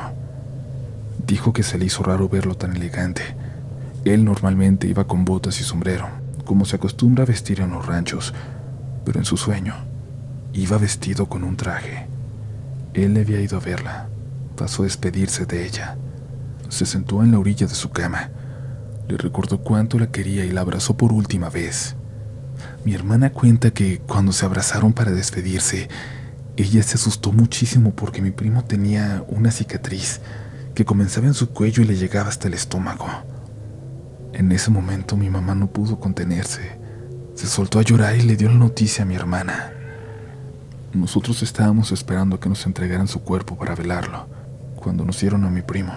Dijo 1.25 1.53
que 1.53 1.63
se 1.63 1.79
le 1.79 1.85
hizo 1.85 2.03
raro 2.03 2.29
verlo 2.29 2.53
tan 2.53 2.75
elegante. 2.75 3.23
Él 4.05 4.25
normalmente 4.25 4.85
iba 4.85 5.07
con 5.07 5.25
botas 5.25 5.59
y 5.59 5.63
sombrero, 5.63 6.05
como 6.45 6.65
se 6.65 6.75
acostumbra 6.75 7.23
a 7.23 7.25
vestir 7.25 7.61
en 7.61 7.71
los 7.71 7.83
ranchos, 7.83 8.35
pero 9.05 9.17
en 9.17 9.25
su 9.25 9.37
sueño 9.37 9.73
iba 10.53 10.77
vestido 10.77 11.25
con 11.25 11.43
un 11.43 11.57
traje. 11.57 12.05
Él 12.93 13.15
le 13.15 13.21
había 13.21 13.41
ido 13.41 13.57
a 13.57 13.59
verla, 13.59 14.07
pasó 14.55 14.83
a 14.83 14.85
despedirse 14.85 15.47
de 15.47 15.65
ella, 15.65 15.97
se 16.69 16.85
sentó 16.85 17.23
en 17.23 17.31
la 17.31 17.39
orilla 17.39 17.65
de 17.65 17.73
su 17.73 17.89
cama, 17.89 18.29
le 19.07 19.17
recordó 19.17 19.61
cuánto 19.61 19.97
la 19.97 20.11
quería 20.11 20.45
y 20.45 20.51
la 20.51 20.61
abrazó 20.61 20.95
por 20.95 21.11
última 21.11 21.49
vez. 21.49 21.95
Mi 22.85 22.93
hermana 22.93 23.31
cuenta 23.31 23.71
que 23.71 23.99
cuando 23.99 24.33
se 24.33 24.45
abrazaron 24.45 24.91
para 24.91 25.11
despedirse, 25.11 25.87
ella 26.57 26.83
se 26.83 26.95
asustó 26.95 27.31
muchísimo 27.31 27.91
porque 27.95 28.21
mi 28.21 28.31
primo 28.31 28.65
tenía 28.65 29.23
una 29.29 29.51
cicatriz 29.51 30.19
que 30.75 30.83
comenzaba 30.83 31.27
en 31.27 31.33
su 31.33 31.49
cuello 31.49 31.81
y 31.81 31.85
le 31.85 31.95
llegaba 31.95 32.27
hasta 32.27 32.49
el 32.49 32.55
estómago. 32.55 33.07
En 34.33 34.51
ese 34.51 34.69
momento 34.69 35.15
mi 35.15 35.29
mamá 35.29 35.55
no 35.55 35.67
pudo 35.67 35.99
contenerse. 35.99 36.77
Se 37.35 37.47
soltó 37.47 37.79
a 37.79 37.83
llorar 37.83 38.17
y 38.17 38.23
le 38.23 38.35
dio 38.35 38.49
la 38.49 38.55
noticia 38.55 39.03
a 39.03 39.07
mi 39.07 39.15
hermana. 39.15 39.71
Nosotros 40.93 41.41
estábamos 41.41 41.91
esperando 41.91 42.39
que 42.39 42.49
nos 42.49 42.65
entregaran 42.65 43.07
su 43.07 43.21
cuerpo 43.21 43.57
para 43.57 43.75
velarlo. 43.75 44.27
Cuando 44.75 45.05
nos 45.05 45.21
dieron 45.21 45.45
a 45.45 45.49
mi 45.49 45.61
primo, 45.61 45.93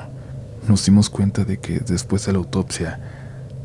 nos 0.69 0.85
dimos 0.85 1.11
cuenta 1.11 1.45
de 1.45 1.59
que 1.59 1.81
después 1.81 2.27
de 2.27 2.33
la 2.33 2.39
autopsia 2.39 3.16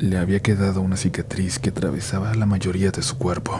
le 0.01 0.17
había 0.17 0.39
quedado 0.39 0.81
una 0.81 0.97
cicatriz 0.97 1.59
que 1.59 1.69
atravesaba 1.69 2.33
la 2.33 2.47
mayoría 2.47 2.89
de 2.89 3.03
su 3.03 3.19
cuerpo. 3.19 3.59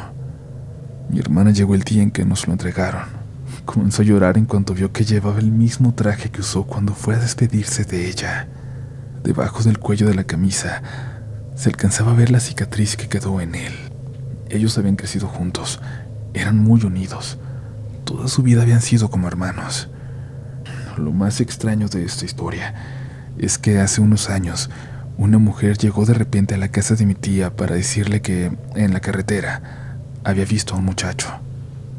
Mi 1.08 1.20
hermana 1.20 1.52
llegó 1.52 1.76
el 1.76 1.84
día 1.84 2.02
en 2.02 2.10
que 2.10 2.26
nos 2.26 2.48
lo 2.48 2.54
entregaron. 2.54 3.04
Comenzó 3.64 4.02
a 4.02 4.06
llorar 4.06 4.40
en 4.40 4.46
cuanto 4.46 4.74
vio 4.74 4.92
que 4.92 5.04
llevaba 5.04 5.38
el 5.38 5.52
mismo 5.52 5.94
traje 5.94 6.32
que 6.32 6.42
usó 6.42 6.64
cuando 6.64 6.96
fue 6.96 7.14
a 7.14 7.20
despedirse 7.20 7.84
de 7.86 8.10
ella. 8.10 8.48
Debajo 9.24 9.62
del 9.62 9.78
cuello 9.78 10.08
de 10.08 10.16
la 10.16 10.24
camisa 10.24 10.82
se 11.54 11.70
alcanzaba 11.70 12.14
a 12.14 12.16
ver 12.16 12.32
la 12.32 12.40
cicatriz 12.40 12.98
que 12.98 13.08
quedó 13.08 13.40
en 13.40 13.54
él. 13.54 13.74
Ellos 14.50 14.78
habían 14.80 14.96
crecido 14.96 15.28
juntos 15.28 15.80
Eran 16.34 16.58
muy 16.58 16.84
unidos. 16.84 17.38
Toda 18.04 18.28
su 18.28 18.42
vida 18.42 18.64
habían 18.64 18.82
sido 18.82 19.12
como 19.12 19.28
hermanos. 19.28 19.90
Lo 20.98 21.12
más 21.12 21.40
extraño 21.40 21.88
de 21.88 22.04
esta 22.04 22.26
historia 22.26 22.74
es 23.38 23.60
que 23.60 23.80
hace 23.80 24.02
unos 24.02 24.30
años 24.30 24.72
una 25.22 25.38
mujer 25.38 25.78
llegó 25.78 26.08
de 26.08 26.16
repente 26.16 26.56
a 26.56 26.58
la 26.58 26.70
casa 26.70 26.96
de 26.96 27.06
mi 27.06 27.14
tía 27.14 27.56
para 27.56 27.76
decirle 27.76 28.24
que 28.24 28.52
en 28.74 28.92
la 28.92 29.02
carretera 29.02 30.00
había 30.24 30.46
visto 30.46 30.74
a 30.74 30.80
un 30.80 30.86
muchacho. 30.86 31.30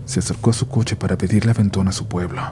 Se 0.06 0.18
acercó 0.18 0.50
a 0.50 0.54
su 0.54 0.66
coche 0.66 0.96
para 0.96 1.16
pedirle 1.16 1.52
aventón 1.52 1.86
a 1.86 1.92
su 1.92 2.08
pueblo. 2.08 2.42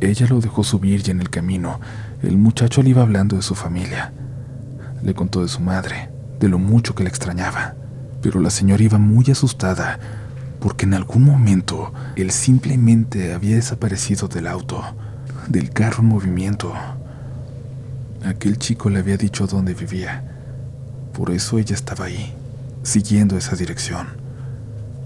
Ella 0.00 0.26
lo 0.28 0.40
dejó 0.40 0.64
subir 0.64 1.04
y 1.06 1.12
en 1.12 1.20
el 1.20 1.30
camino 1.30 1.80
el 2.24 2.36
muchacho 2.36 2.82
le 2.82 2.90
iba 2.90 3.02
hablando 3.02 3.36
de 3.36 3.42
su 3.42 3.54
familia. 3.54 4.12
Le 5.04 5.14
contó 5.14 5.42
de 5.42 5.48
su 5.48 5.60
madre, 5.60 6.10
de 6.40 6.48
lo 6.48 6.58
mucho 6.58 6.96
que 6.96 7.04
la 7.04 7.08
extrañaba, 7.08 7.76
pero 8.22 8.40
la 8.40 8.50
señora 8.50 8.82
iba 8.82 8.98
muy 8.98 9.30
asustada 9.30 10.00
porque 10.58 10.84
en 10.84 10.94
algún 10.94 11.22
momento 11.22 11.94
él 12.16 12.32
simplemente 12.32 13.34
había 13.34 13.54
desaparecido 13.54 14.26
del 14.26 14.48
auto, 14.48 14.82
del 15.46 15.70
carro 15.70 16.00
en 16.00 16.08
movimiento. 16.08 16.74
Aquel 18.26 18.58
chico 18.58 18.90
le 18.90 18.98
había 18.98 19.16
dicho 19.16 19.46
dónde 19.46 19.72
vivía, 19.72 20.24
por 21.14 21.30
eso 21.30 21.58
ella 21.58 21.76
estaba 21.76 22.06
ahí, 22.06 22.34
siguiendo 22.82 23.36
esa 23.36 23.54
dirección. 23.54 24.08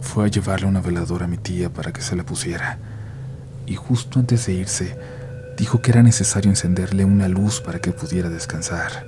Fue 0.01 0.25
a 0.25 0.29
llevarle 0.29 0.67
una 0.67 0.81
veladora 0.81 1.27
a 1.27 1.29
mi 1.29 1.37
tía 1.37 1.69
para 1.69 1.93
que 1.93 2.01
se 2.01 2.17
la 2.17 2.25
pusiera, 2.25 2.79
y 3.67 3.75
justo 3.75 4.19
antes 4.19 4.47
de 4.47 4.55
irse, 4.55 4.97
dijo 5.59 5.83
que 5.83 5.91
era 5.91 6.03
necesario 6.03 6.51
encenderle 6.51 7.05
una 7.05 7.29
luz 7.29 7.61
para 7.61 7.79
que 7.79 7.93
pudiera 7.93 8.31
descansar. 8.31 9.07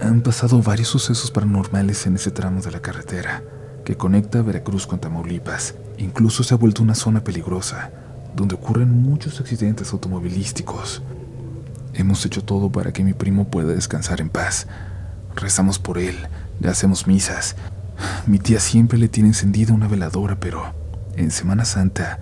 Han 0.00 0.20
pasado 0.20 0.62
varios 0.62 0.86
sucesos 0.86 1.32
paranormales 1.32 2.06
en 2.06 2.14
ese 2.14 2.30
tramo 2.30 2.62
de 2.62 2.70
la 2.70 2.80
carretera 2.80 3.42
que 3.84 3.96
conecta 3.96 4.40
Veracruz 4.40 4.86
con 4.86 5.00
Tamaulipas. 5.00 5.74
Incluso 5.98 6.44
se 6.44 6.54
ha 6.54 6.58
vuelto 6.58 6.80
una 6.84 6.94
zona 6.94 7.24
peligrosa, 7.24 7.90
donde 8.36 8.54
ocurren 8.54 9.02
muchos 9.02 9.40
accidentes 9.40 9.92
automovilísticos. 9.92 11.02
Hemos 11.94 12.24
hecho 12.24 12.42
todo 12.42 12.70
para 12.70 12.92
que 12.92 13.04
mi 13.04 13.12
primo 13.12 13.48
pueda 13.48 13.74
descansar 13.74 14.20
en 14.20 14.28
paz. 14.28 14.66
Rezamos 15.34 15.78
por 15.78 15.98
él, 15.98 16.16
le 16.60 16.68
hacemos 16.68 17.06
misas. 17.06 17.56
Mi 18.26 18.38
tía 18.38 18.60
siempre 18.60 18.98
le 18.98 19.08
tiene 19.08 19.30
encendida 19.30 19.74
una 19.74 19.88
veladora, 19.88 20.38
pero 20.40 20.74
en 21.16 21.30
Semana 21.30 21.64
Santa 21.64 22.18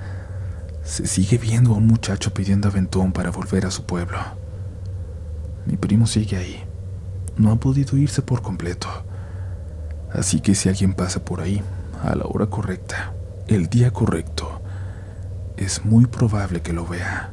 se 0.85 1.07
sigue 1.07 1.39
viendo 1.39 1.75
a 1.75 1.77
un 1.77 1.87
muchacho 1.87 2.33
pidiendo 2.33 2.69
aventón 2.69 3.13
para 3.13 3.31
volver 3.31 3.67
a 3.67 3.71
su 3.71 3.85
pueblo. 3.85 4.19
Mi 5.67 5.77
primo 5.77 6.07
sigue 6.07 6.37
ahí 6.37 6.69
no 7.39 7.53
ha 7.53 7.57
podido 7.57 7.97
irse 7.97 8.21
por 8.21 8.43
completo. 8.43 8.89
Así 10.13 10.41
que 10.41 10.55
si 10.55 10.69
alguien 10.69 10.95
pasa 10.95 11.25
por 11.25 11.41
ahí, 11.41 11.63
a 12.03 12.15
la 12.15 12.25
hora 12.25 12.47
correcta, 12.47 13.13
el 13.47 13.69
día 13.69 13.93
correcto, 13.93 14.61
es 15.57 15.85
muy 15.85 16.07
probable 16.07 16.61
que 16.61 16.73
lo 16.73 16.87
vea. 16.87 17.33